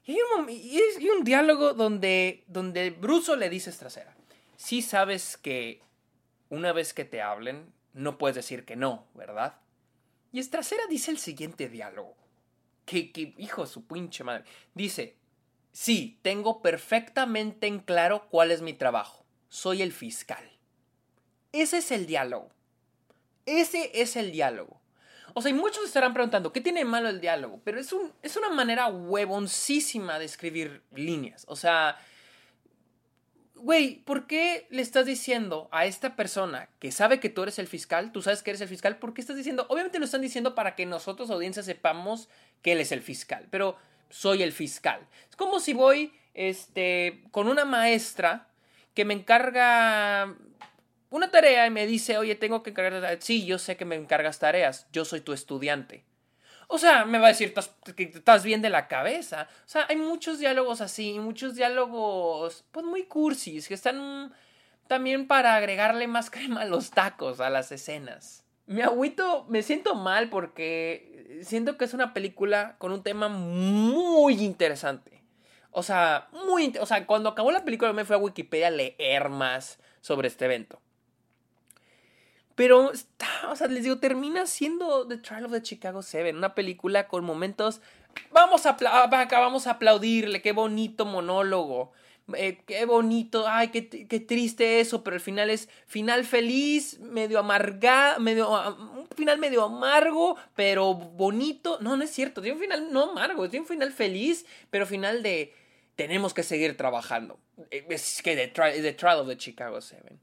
Y 0.05 0.13
hay 0.13 0.19
un, 0.37 0.49
y 0.49 1.09
un 1.09 1.23
diálogo 1.23 1.73
donde, 1.73 2.43
donde 2.47 2.89
Bruso 2.91 3.35
le 3.35 3.49
dice 3.49 3.69
a 3.69 3.73
Trasera, 3.73 4.15
sí 4.57 4.81
sabes 4.81 5.37
que 5.37 5.81
una 6.49 6.73
vez 6.73 6.93
que 6.93 7.05
te 7.05 7.21
hablen, 7.21 7.73
no 7.93 8.17
puedes 8.17 8.35
decir 8.35 8.65
que 8.65 8.75
no, 8.75 9.07
¿verdad? 9.13 9.55
Y 10.31 10.39
Estracera 10.39 10.83
dice 10.89 11.11
el 11.11 11.19
siguiente 11.19 11.69
diálogo. 11.69 12.15
Que, 12.85 13.11
que, 13.11 13.33
hijo 13.37 13.61
de 13.61 13.67
su 13.67 13.85
pinche 13.85 14.23
madre. 14.23 14.43
Dice, 14.73 15.15
sí, 15.71 16.19
tengo 16.21 16.61
perfectamente 16.61 17.67
en 17.67 17.79
claro 17.79 18.27
cuál 18.29 18.51
es 18.51 18.61
mi 18.61 18.73
trabajo. 18.73 19.25
Soy 19.47 19.81
el 19.81 19.93
fiscal. 19.93 20.43
Ese 21.51 21.77
es 21.77 21.91
el 21.91 22.07
diálogo. 22.07 22.49
Ese 23.45 23.91
es 24.01 24.15
el 24.15 24.31
diálogo. 24.31 24.81
O 25.33 25.41
sea, 25.41 25.51
y 25.51 25.53
muchos 25.53 25.83
estarán 25.85 26.13
preguntando, 26.13 26.53
¿qué 26.53 26.61
tiene 26.61 26.85
malo 26.85 27.09
el 27.09 27.19
diálogo? 27.19 27.61
Pero 27.63 27.79
es, 27.79 27.91
un, 27.91 28.11
es 28.21 28.37
una 28.37 28.49
manera 28.49 28.87
huevoncísima 28.87 30.19
de 30.19 30.25
escribir 30.25 30.83
líneas. 30.93 31.45
O 31.47 31.55
sea, 31.55 31.97
güey, 33.55 34.03
¿por 34.03 34.27
qué 34.27 34.67
le 34.69 34.81
estás 34.81 35.05
diciendo 35.05 35.69
a 35.71 35.85
esta 35.85 36.15
persona 36.15 36.69
que 36.79 36.91
sabe 36.91 37.19
que 37.19 37.29
tú 37.29 37.43
eres 37.43 37.59
el 37.59 37.67
fiscal, 37.67 38.11
tú 38.11 38.21
sabes 38.21 38.43
que 38.43 38.51
eres 38.51 38.61
el 38.61 38.67
fiscal, 38.67 38.97
¿por 38.97 39.13
qué 39.13 39.21
estás 39.21 39.37
diciendo? 39.37 39.65
Obviamente 39.69 39.99
lo 39.99 40.05
están 40.05 40.21
diciendo 40.21 40.53
para 40.53 40.75
que 40.75 40.85
nosotros, 40.85 41.31
audiencia, 41.31 41.63
sepamos 41.63 42.29
que 42.61 42.73
él 42.73 42.81
es 42.81 42.91
el 42.91 43.01
fiscal, 43.01 43.47
pero 43.49 43.77
soy 44.09 44.43
el 44.43 44.51
fiscal. 44.51 45.07
Es 45.29 45.35
como 45.35 45.59
si 45.59 45.73
voy 45.73 46.13
este, 46.33 47.23
con 47.31 47.47
una 47.47 47.65
maestra 47.65 48.49
que 48.93 49.05
me 49.05 49.13
encarga 49.13 50.35
una 51.13 51.29
tarea 51.29 51.67
y 51.67 51.69
me 51.69 51.85
dice, 51.85 52.17
oye, 52.17 52.33
tengo 52.33 52.63
que 52.63 52.71
encargar. 52.71 53.17
Sí, 53.21 53.45
yo 53.45 53.59
sé 53.59 53.77
que 53.77 53.85
me 53.85 53.95
encargas 53.95 54.39
tareas, 54.39 54.87
yo 54.91 55.05
soy 55.05 55.21
tu 55.21 55.31
estudiante. 55.31 56.03
O 56.67 56.79
sea, 56.79 57.05
me 57.05 57.19
va 57.19 57.27
a 57.27 57.29
decir 57.29 57.53
estás 57.55 58.43
bien 58.43 58.63
de 58.63 58.71
la 58.71 58.87
cabeza. 58.87 59.47
O 59.63 59.69
sea, 59.69 59.85
hay 59.89 59.95
muchos 59.95 60.39
diálogos 60.39 60.81
así, 60.81 61.19
muchos 61.19 61.53
diálogos, 61.53 62.65
pues 62.71 62.83
muy 62.83 63.03
cursis, 63.03 63.67
que 63.67 63.75
están 63.75 64.33
también 64.87 65.27
para 65.27 65.55
agregarle 65.55 66.07
más 66.07 66.29
crema 66.31 66.61
a 66.61 66.65
los 66.65 66.89
tacos, 66.89 67.39
a 67.39 67.51
las 67.51 67.71
escenas. 67.71 68.43
Me 68.65 68.81
agüito, 68.81 69.45
me 69.49 69.61
siento 69.61 69.93
mal 69.93 70.31
porque 70.31 71.37
siento 71.43 71.77
que 71.77 71.85
es 71.85 71.93
una 71.93 72.11
película 72.15 72.75
con 72.79 72.91
un 72.91 73.03
tema 73.03 73.29
muy 73.29 74.43
interesante. 74.43 75.21
O 75.69 75.83
sea, 75.83 76.27
muy, 76.47 76.73
o 76.81 76.87
sea, 76.87 77.05
cuando 77.05 77.29
acabó 77.29 77.51
la 77.51 77.65
película 77.65 77.93
me 77.93 78.03
fui 78.03 78.15
a 78.15 78.19
Wikipedia 78.19 78.67
a 78.69 78.71
leer 78.71 79.29
más 79.29 79.77
sobre 80.01 80.27
este 80.27 80.45
evento. 80.45 80.81
Pero 82.55 82.91
está, 82.91 83.27
o 83.49 83.55
sea, 83.55 83.67
les 83.67 83.83
digo, 83.83 83.97
termina 83.97 84.45
siendo 84.45 85.07
The 85.07 85.17
Trial 85.17 85.45
of 85.45 85.51
the 85.51 85.61
Chicago 85.61 86.01
Seven, 86.01 86.37
una 86.37 86.53
película 86.53 87.07
con 87.07 87.23
momentos. 87.23 87.81
Vamos 88.31 88.65
a, 88.65 88.77
vamos 89.09 89.67
a 89.67 89.71
aplaudirle, 89.71 90.41
qué 90.41 90.51
bonito 90.51 91.05
monólogo. 91.05 91.91
Eh, 92.35 92.59
qué 92.65 92.85
bonito, 92.85 93.45
ay, 93.49 93.67
qué, 93.67 93.89
qué, 93.89 94.19
triste 94.21 94.79
eso, 94.79 95.03
pero 95.03 95.17
el 95.17 95.21
final 95.21 95.49
es 95.49 95.67
final 95.87 96.23
feliz, 96.23 96.97
medio 96.99 97.37
amarga, 97.37 98.17
medio, 98.17 98.49
un 98.49 99.09
final 99.13 99.39
medio 99.39 99.63
amargo, 99.63 100.37
pero 100.55 100.93
bonito. 100.93 101.79
No, 101.81 101.97
no 101.97 102.03
es 102.03 102.11
cierto, 102.11 102.41
tiene 102.41 102.55
un 102.55 102.61
final 102.61 102.93
no 102.93 103.11
amargo, 103.11 103.49
tiene 103.49 103.63
un 103.63 103.67
final 103.67 103.91
feliz, 103.91 104.45
pero 104.69 104.85
final 104.85 105.21
de 105.21 105.53
tenemos 105.97 106.33
que 106.33 106.43
seguir 106.43 106.77
trabajando. 106.77 107.39
Eh, 107.71 107.85
es 107.89 108.21
que 108.21 108.37
The 108.37 108.93
Trial 108.93 109.19
of 109.19 109.27
the 109.27 109.37
Chicago 109.37 109.81
Seven. 109.81 110.17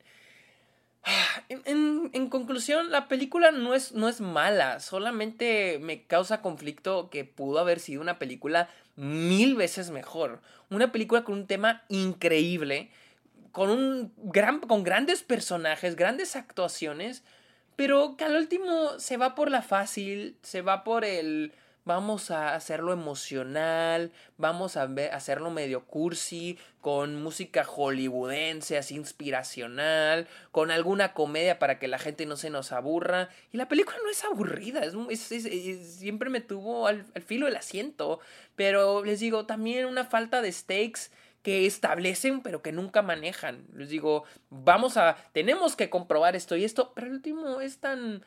En, 1.48 2.28
conclusión, 2.28 2.90
la 2.90 3.08
película 3.08 3.50
no 3.50 3.74
es, 3.74 3.92
no 3.92 4.08
es 4.08 4.20
mala, 4.20 4.80
solamente 4.80 5.78
me 5.80 6.04
causa 6.04 6.42
conflicto 6.42 7.10
que 7.10 7.24
pudo 7.24 7.58
haber 7.58 7.80
sido 7.80 8.00
una 8.00 8.18
película 8.18 8.68
mil 8.96 9.56
veces 9.56 9.90
mejor. 9.90 10.40
Una 10.70 10.92
película 10.92 11.24
con 11.24 11.34
un 11.38 11.46
tema 11.46 11.82
increíble, 11.88 12.90
con, 13.52 13.70
un 13.70 14.12
gran, 14.16 14.60
con 14.60 14.84
grandes 14.84 15.22
personajes, 15.22 15.96
grandes 15.96 16.36
actuaciones, 16.36 17.24
pero 17.76 18.16
que 18.16 18.24
al 18.24 18.36
último 18.36 18.98
se 18.98 19.16
va 19.16 19.34
por 19.34 19.50
la 19.50 19.62
fácil, 19.62 20.36
se 20.42 20.62
va 20.62 20.84
por 20.84 21.04
el 21.04 21.52
vamos 21.90 22.31
a 22.31 22.55
hacerlo 22.55 22.92
emocional, 22.92 24.12
vamos 24.38 24.76
a 24.76 24.85
hacerlo 25.12 25.50
medio 25.50 25.87
cursi, 25.87 26.57
con 26.81 27.20
música 27.20 27.64
hollywoodense, 27.64 28.79
así 28.79 28.94
inspiracional, 28.94 30.29
con 30.53 30.70
alguna 30.70 31.14
comedia 31.14 31.59
para 31.59 31.81
que 31.81 31.88
la 31.88 31.98
gente 31.98 32.26
no 32.26 32.37
se 32.37 32.48
nos 32.48 32.70
aburra. 32.70 33.29
Y 33.50 33.57
la 33.57 33.66
película 33.66 33.96
no 34.05 34.09
es 34.09 34.24
aburrida, 34.24 34.83
es, 34.85 35.20
siempre 35.98 36.31
me 36.31 36.40
tuvo 36.40 36.87
al, 36.87 37.07
al, 37.16 37.22
filo 37.22 37.46
del 37.46 37.57
asiento, 37.57 38.20
pero 38.55 39.05
les 39.05 39.18
digo, 39.18 39.46
también 39.46 39.87
una 39.87 40.05
falta 40.05 40.42
de 40.42 40.53
stakes 40.53 41.11
que 41.42 41.66
establecen 41.66 42.40
pero 42.40 42.62
que 42.62 42.70
nunca 42.70 43.03
manejan. 43.03 43.66
Les 43.74 43.88
digo, 43.88 44.22
vamos 44.48 44.96
a, 44.96 45.16
tenemos 45.33 45.74
que 45.74 45.90
comprobar 45.90 46.37
esto 46.37 46.55
y 46.55 46.62
esto, 46.62 46.92
pero 46.94 47.09
el 47.09 47.14
último 47.14 47.61
es 47.61 47.79
tan 47.79 48.22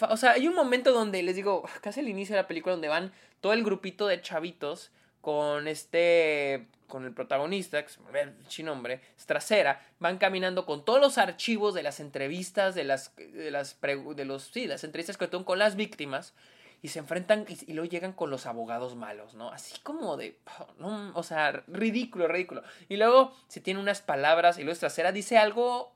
o 0.00 0.16
sea, 0.16 0.32
hay 0.32 0.46
un 0.46 0.54
momento 0.54 0.92
donde 0.92 1.22
les 1.22 1.36
digo, 1.36 1.64
casi 1.80 2.00
al 2.00 2.08
inicio 2.08 2.34
de 2.34 2.42
la 2.42 2.48
película, 2.48 2.72
donde 2.72 2.88
van 2.88 3.12
todo 3.40 3.52
el 3.52 3.64
grupito 3.64 4.06
de 4.06 4.20
chavitos 4.20 4.90
con 5.20 5.66
este. 5.66 6.68
con 6.86 7.04
el 7.04 7.12
protagonista, 7.12 7.82
que 7.82 7.88
se 7.88 8.00
me 8.00 8.20
el 8.20 8.64
nombre, 8.64 9.00
Stracera, 9.18 9.84
van 9.98 10.18
caminando 10.18 10.64
con 10.66 10.84
todos 10.84 11.00
los 11.00 11.18
archivos 11.18 11.74
de 11.74 11.82
las 11.82 11.98
entrevistas, 11.98 12.74
de 12.74 12.84
las. 12.84 13.14
de 13.16 13.50
las. 13.50 13.80
de 13.80 14.24
los. 14.24 14.44
sí, 14.44 14.66
las 14.66 14.84
entrevistas 14.84 15.16
que 15.16 15.26
tuvo 15.26 15.44
con 15.44 15.58
las 15.58 15.76
víctimas. 15.76 16.34
Y 16.82 16.88
se 16.88 17.00
enfrentan 17.00 17.46
y, 17.48 17.72
luego 17.72 17.90
llegan 17.90 18.12
con 18.12 18.30
los 18.30 18.46
abogados 18.46 18.94
malos, 18.94 19.34
¿no? 19.34 19.50
Así 19.50 19.80
como 19.82 20.16
de. 20.16 20.38
No, 20.78 21.10
o 21.14 21.22
sea, 21.24 21.64
ridículo, 21.66 22.28
ridículo. 22.28 22.62
Y 22.88 22.96
luego 22.96 23.34
se 23.48 23.60
tiene 23.60 23.80
unas 23.80 24.02
palabras 24.02 24.58
y 24.58 24.62
luego 24.62 24.76
Stracera 24.76 25.10
dice 25.10 25.38
algo. 25.38 25.92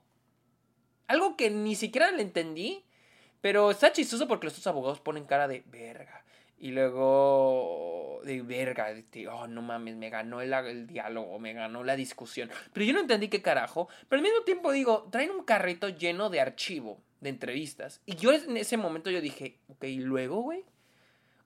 Algo 1.06 1.36
que 1.36 1.50
ni 1.50 1.76
siquiera 1.76 2.10
le 2.10 2.22
entendí 2.22 2.84
pero 3.40 3.70
está 3.70 3.92
chistoso 3.92 4.28
porque 4.28 4.46
los 4.46 4.56
dos 4.56 4.66
abogados 4.66 5.00
ponen 5.00 5.24
cara 5.24 5.48
de 5.48 5.62
verga. 5.66 6.24
Y 6.58 6.72
luego 6.72 8.20
de 8.22 8.42
verga, 8.42 8.92
de, 8.92 9.28
oh 9.28 9.46
no 9.46 9.62
mames, 9.62 9.96
me 9.96 10.10
ganó 10.10 10.42
el, 10.42 10.52
el, 10.52 10.86
diálogo, 10.86 11.38
me 11.38 11.54
ganó 11.54 11.82
la 11.84 11.96
discusión. 11.96 12.50
Pero 12.74 12.84
yo 12.84 12.92
no 12.92 13.00
entendí 13.00 13.28
qué 13.28 13.40
carajo. 13.40 13.88
Pero 14.08 14.20
al 14.20 14.24
mismo 14.24 14.42
tiempo 14.42 14.70
digo, 14.70 15.08
traen 15.10 15.30
un 15.30 15.44
carrito 15.44 15.88
lleno 15.88 16.28
de 16.28 16.40
archivo, 16.40 17.00
de 17.20 17.30
entrevistas. 17.30 18.02
Y 18.04 18.16
yo 18.16 18.32
en 18.32 18.58
ese 18.58 18.76
momento 18.76 19.10
yo 19.10 19.22
dije, 19.22 19.58
ok, 19.68 19.84
¿y 19.84 20.00
luego, 20.00 20.42
güey? 20.42 20.64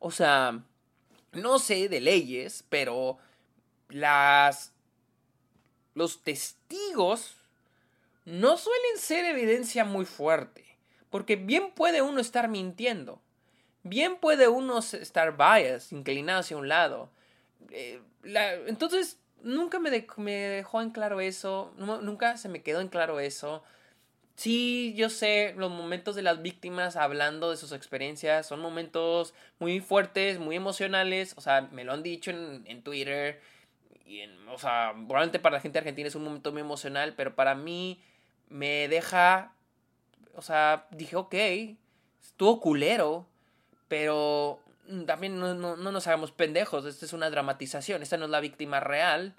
O 0.01 0.11
sea, 0.11 0.65
no 1.33 1.59
sé 1.61 1.89
de 1.89 2.01
leyes, 2.01 2.65
pero 2.69 3.19
las... 3.89 4.73
Los 5.95 6.25
testigos 6.25 7.37
no 8.25 8.57
suelen 8.57 8.99
ser 8.99 9.25
evidencia 9.27 9.85
muy 9.85 10.05
fuerte. 10.05 10.74
Porque 11.15 11.37
bien 11.37 11.71
puede 11.71 12.03
uno 12.03 12.19
estar 12.19 12.49
mintiendo. 12.49 13.23
Bien 13.85 14.17
puede 14.17 14.49
uno 14.49 14.81
estar 14.81 15.37
biased, 15.37 15.97
inclinado 15.97 16.41
hacia 16.41 16.57
un 16.57 16.67
lado. 16.67 17.09
Eh, 17.71 18.03
entonces, 18.67 19.21
nunca 19.41 19.79
me, 19.79 19.91
dejó 19.93 20.83
en 20.83 20.91
claro 20.91 21.21
eso. 21.21 21.73
nunca 21.77 22.37
se 22.37 22.49
me 22.49 22.63
quedó 22.65 22.81
en 22.81 22.89
claro 22.89 23.21
eso. 23.21 23.63
Sí, 24.35 24.93
yo 24.97 25.09
sé, 25.09 25.55
los 25.57 25.71
momentos 25.71 26.17
de 26.17 26.23
las 26.23 26.43
víctimas 26.43 26.97
hablando 26.97 27.53
de 27.53 27.59
sus 27.59 27.71
experiencias 27.71 28.49
son 28.49 28.59
momentos 28.59 29.35
muy 29.61 29.79
fuertes, 29.79 30.41
muy 30.41 30.57
emocionales. 30.57 31.35
O 31.37 31.41
sea, 31.41 31.69
me 31.71 31.85
lo 31.85 31.93
han 31.93 32.03
dicho 32.03 32.33
en, 32.33 32.83
Twitter. 32.83 33.41
Y 34.05 34.23
o 34.49 34.59
sea, 34.59 34.93
probablemente 34.95 35.39
para 35.39 35.59
la 35.59 35.61
gente 35.61 35.79
argentina 35.79 36.09
es 36.09 36.17
un 36.17 36.25
momento 36.25 36.51
muy 36.51 36.63
emocional, 36.63 37.15
pero 37.17 37.37
para 37.37 37.55
mí 37.55 38.03
me 38.49 38.89
deja 38.89 39.54
o 40.37 40.43
sea, 40.43 40.87
dije, 40.91 41.17
ok, 41.17 41.35
estuvo 42.23 42.61
culero, 42.61 43.27
pero 43.89 44.61
también 45.07 45.39
no, 45.39 45.55
no, 45.55 45.77
no, 45.77 45.93
nos 45.93 46.07
hagamos 46.07 46.33
pendejos, 46.33 46.85
esta 46.85 47.07
es 47.07 47.13
una 47.13 47.31
dramatización, 47.31 48.03
esta 48.03 48.17
no 48.17 48.27
es 48.27 48.31
la 48.31 48.41
víctima 48.41 48.81
real, 48.81 49.35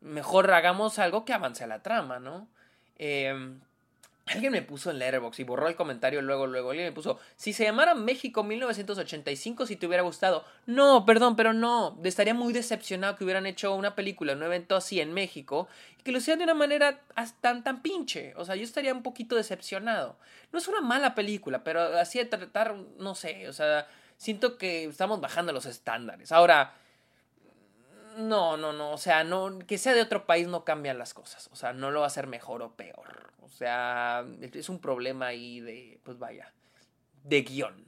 mejor 0.00 0.50
hagamos 0.52 0.98
algo 0.98 1.24
que 1.24 1.32
avance 1.32 1.64
a 1.64 1.66
la 1.66 1.82
trama, 1.82 2.18
¿no? 2.18 2.48
Eh, 2.98 3.58
Alguien 4.26 4.50
me 4.50 4.62
puso 4.62 4.90
en 4.90 4.98
Letterboxd 4.98 5.38
y 5.38 5.44
borró 5.44 5.68
el 5.68 5.76
comentario 5.76 6.20
luego, 6.20 6.48
luego. 6.48 6.70
Alguien 6.70 6.88
me 6.88 6.92
puso, 6.92 7.20
si 7.36 7.52
se 7.52 7.62
llamara 7.62 7.94
México 7.94 8.42
1985, 8.42 9.66
si 9.66 9.76
te 9.76 9.86
hubiera 9.86 10.02
gustado. 10.02 10.44
No, 10.66 11.06
perdón, 11.06 11.36
pero 11.36 11.52
no. 11.52 11.96
Estaría 12.02 12.34
muy 12.34 12.52
decepcionado 12.52 13.14
que 13.14 13.22
hubieran 13.22 13.46
hecho 13.46 13.72
una 13.76 13.94
película, 13.94 14.32
un 14.32 14.42
evento 14.42 14.74
así 14.74 15.00
en 15.00 15.14
México 15.14 15.68
y 16.00 16.02
que 16.02 16.10
lo 16.10 16.18
hicieran 16.18 16.40
de 16.40 16.44
una 16.44 16.54
manera 16.54 17.00
tan, 17.40 17.62
tan 17.62 17.82
pinche. 17.82 18.34
O 18.36 18.44
sea, 18.44 18.56
yo 18.56 18.64
estaría 18.64 18.92
un 18.92 19.04
poquito 19.04 19.36
decepcionado. 19.36 20.16
No 20.50 20.58
es 20.58 20.66
una 20.66 20.80
mala 20.80 21.14
película, 21.14 21.62
pero 21.62 21.80
así 21.96 22.18
de 22.18 22.24
tratar, 22.24 22.74
no 22.98 23.14
sé, 23.14 23.48
o 23.48 23.52
sea, 23.52 23.86
siento 24.16 24.58
que 24.58 24.86
estamos 24.86 25.20
bajando 25.20 25.52
los 25.52 25.66
estándares. 25.66 26.32
Ahora, 26.32 26.74
no, 28.16 28.56
no, 28.56 28.72
no, 28.72 28.90
o 28.90 28.98
sea, 28.98 29.22
no, 29.22 29.58
que 29.60 29.78
sea 29.78 29.94
de 29.94 30.02
otro 30.02 30.26
país 30.26 30.48
no 30.48 30.64
cambian 30.64 30.98
las 30.98 31.14
cosas. 31.14 31.48
O 31.52 31.56
sea, 31.56 31.72
no 31.72 31.92
lo 31.92 32.00
va 32.00 32.06
a 32.06 32.08
hacer 32.08 32.26
mejor 32.26 32.62
o 32.62 32.72
peor. 32.72 33.35
O 33.46 33.48
sea, 33.48 34.26
es 34.40 34.68
un 34.68 34.80
problema 34.80 35.28
ahí 35.28 35.60
de, 35.60 36.00
pues 36.02 36.18
vaya, 36.18 36.52
de 37.22 37.42
guion. 37.42 37.84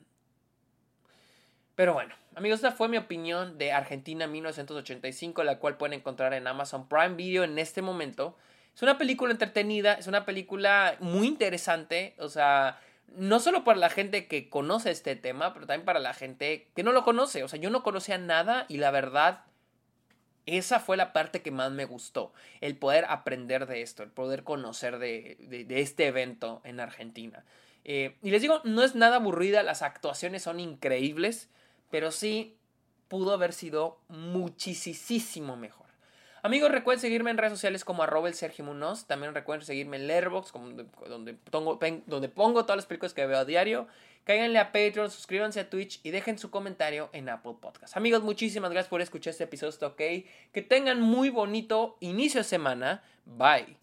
Pero 1.74 1.92
bueno, 1.92 2.14
amigos, 2.34 2.58
esta 2.58 2.72
fue 2.72 2.88
mi 2.88 2.96
opinión 2.96 3.58
de 3.58 3.72
Argentina 3.72 4.26
1985, 4.26 5.42
la 5.44 5.58
cual 5.58 5.76
pueden 5.76 5.98
encontrar 5.98 6.32
en 6.34 6.46
Amazon 6.46 6.88
Prime 6.88 7.14
Video 7.14 7.44
en 7.44 7.58
este 7.58 7.82
momento. 7.82 8.36
Es 8.74 8.82
una 8.82 8.98
película 8.98 9.32
entretenida, 9.32 9.94
es 9.94 10.06
una 10.06 10.24
película 10.24 10.96
muy 11.00 11.26
interesante, 11.26 12.14
o 12.18 12.28
sea, 12.28 12.80
no 13.16 13.40
solo 13.40 13.64
para 13.64 13.78
la 13.78 13.90
gente 13.90 14.28
que 14.28 14.48
conoce 14.48 14.90
este 14.90 15.16
tema, 15.16 15.54
pero 15.54 15.66
también 15.66 15.84
para 15.84 15.98
la 15.98 16.14
gente 16.14 16.68
que 16.74 16.82
no 16.82 16.92
lo 16.92 17.04
conoce. 17.04 17.42
O 17.42 17.48
sea, 17.48 17.58
yo 17.58 17.70
no 17.70 17.82
conocía 17.82 18.18
nada 18.18 18.66
y 18.68 18.76
la 18.76 18.90
verdad 18.90 19.44
esa 20.56 20.80
fue 20.80 20.96
la 20.96 21.12
parte 21.12 21.42
que 21.42 21.50
más 21.50 21.70
me 21.72 21.84
gustó, 21.84 22.32
el 22.60 22.76
poder 22.76 23.04
aprender 23.08 23.66
de 23.66 23.82
esto, 23.82 24.02
el 24.02 24.10
poder 24.10 24.44
conocer 24.44 24.98
de, 24.98 25.66
este 25.68 26.06
evento 26.06 26.60
en 26.64 26.80
Argentina. 26.80 27.44
Eh, 27.84 28.16
y 28.22 28.30
les 28.30 28.42
digo, 28.42 28.60
no 28.64 28.82
es 28.82 28.94
nada 28.94 29.16
aburrida, 29.16 29.62
las 29.62 29.82
actuaciones 29.82 30.42
son 30.42 30.60
increíbles, 30.60 31.48
pero 31.90 32.10
sí 32.10 32.56
pudo 33.08 33.32
haber 33.32 33.52
sido 33.52 34.00
muchísimo 34.08 35.56
mejor. 35.56 35.88
Amigos, 36.42 36.70
recuerden 36.70 37.00
seguirme 37.00 37.30
en 37.30 37.38
redes 37.38 37.52
sociales 37.52 37.84
como 37.84 38.02
arroba 38.02 38.28
el 38.28 38.34
Sergio 38.34 38.64
Munoz. 38.64 39.06
También 39.06 39.34
recuerden 39.34 39.66
seguirme 39.66 39.96
en 39.96 40.06
Letterboxd, 40.06 40.52
donde, 41.08 41.34
pongo, 41.34 41.78
donde 42.06 42.28
pongo 42.28 42.62
todas 42.62 42.76
las 42.76 42.86
películas 42.86 43.12
que 43.12 43.26
veo 43.26 43.38
a 43.38 43.44
diario. 43.44 43.88
Cáiganle 44.28 44.58
a 44.58 44.72
Patreon, 44.72 45.10
suscríbanse 45.10 45.58
a 45.58 45.70
Twitch 45.70 46.00
y 46.02 46.10
dejen 46.10 46.38
su 46.38 46.50
comentario 46.50 47.08
en 47.14 47.30
Apple 47.30 47.54
Podcast. 47.62 47.96
Amigos, 47.96 48.22
muchísimas 48.22 48.70
gracias 48.70 48.90
por 48.90 49.00
escuchar 49.00 49.30
este 49.30 49.44
episodio. 49.44 49.70
Está 49.70 49.86
ok. 49.86 50.02
Que 50.52 50.62
tengan 50.68 51.00
muy 51.00 51.30
bonito 51.30 51.96
inicio 52.00 52.40
de 52.40 52.44
semana. 52.44 53.02
Bye. 53.24 53.78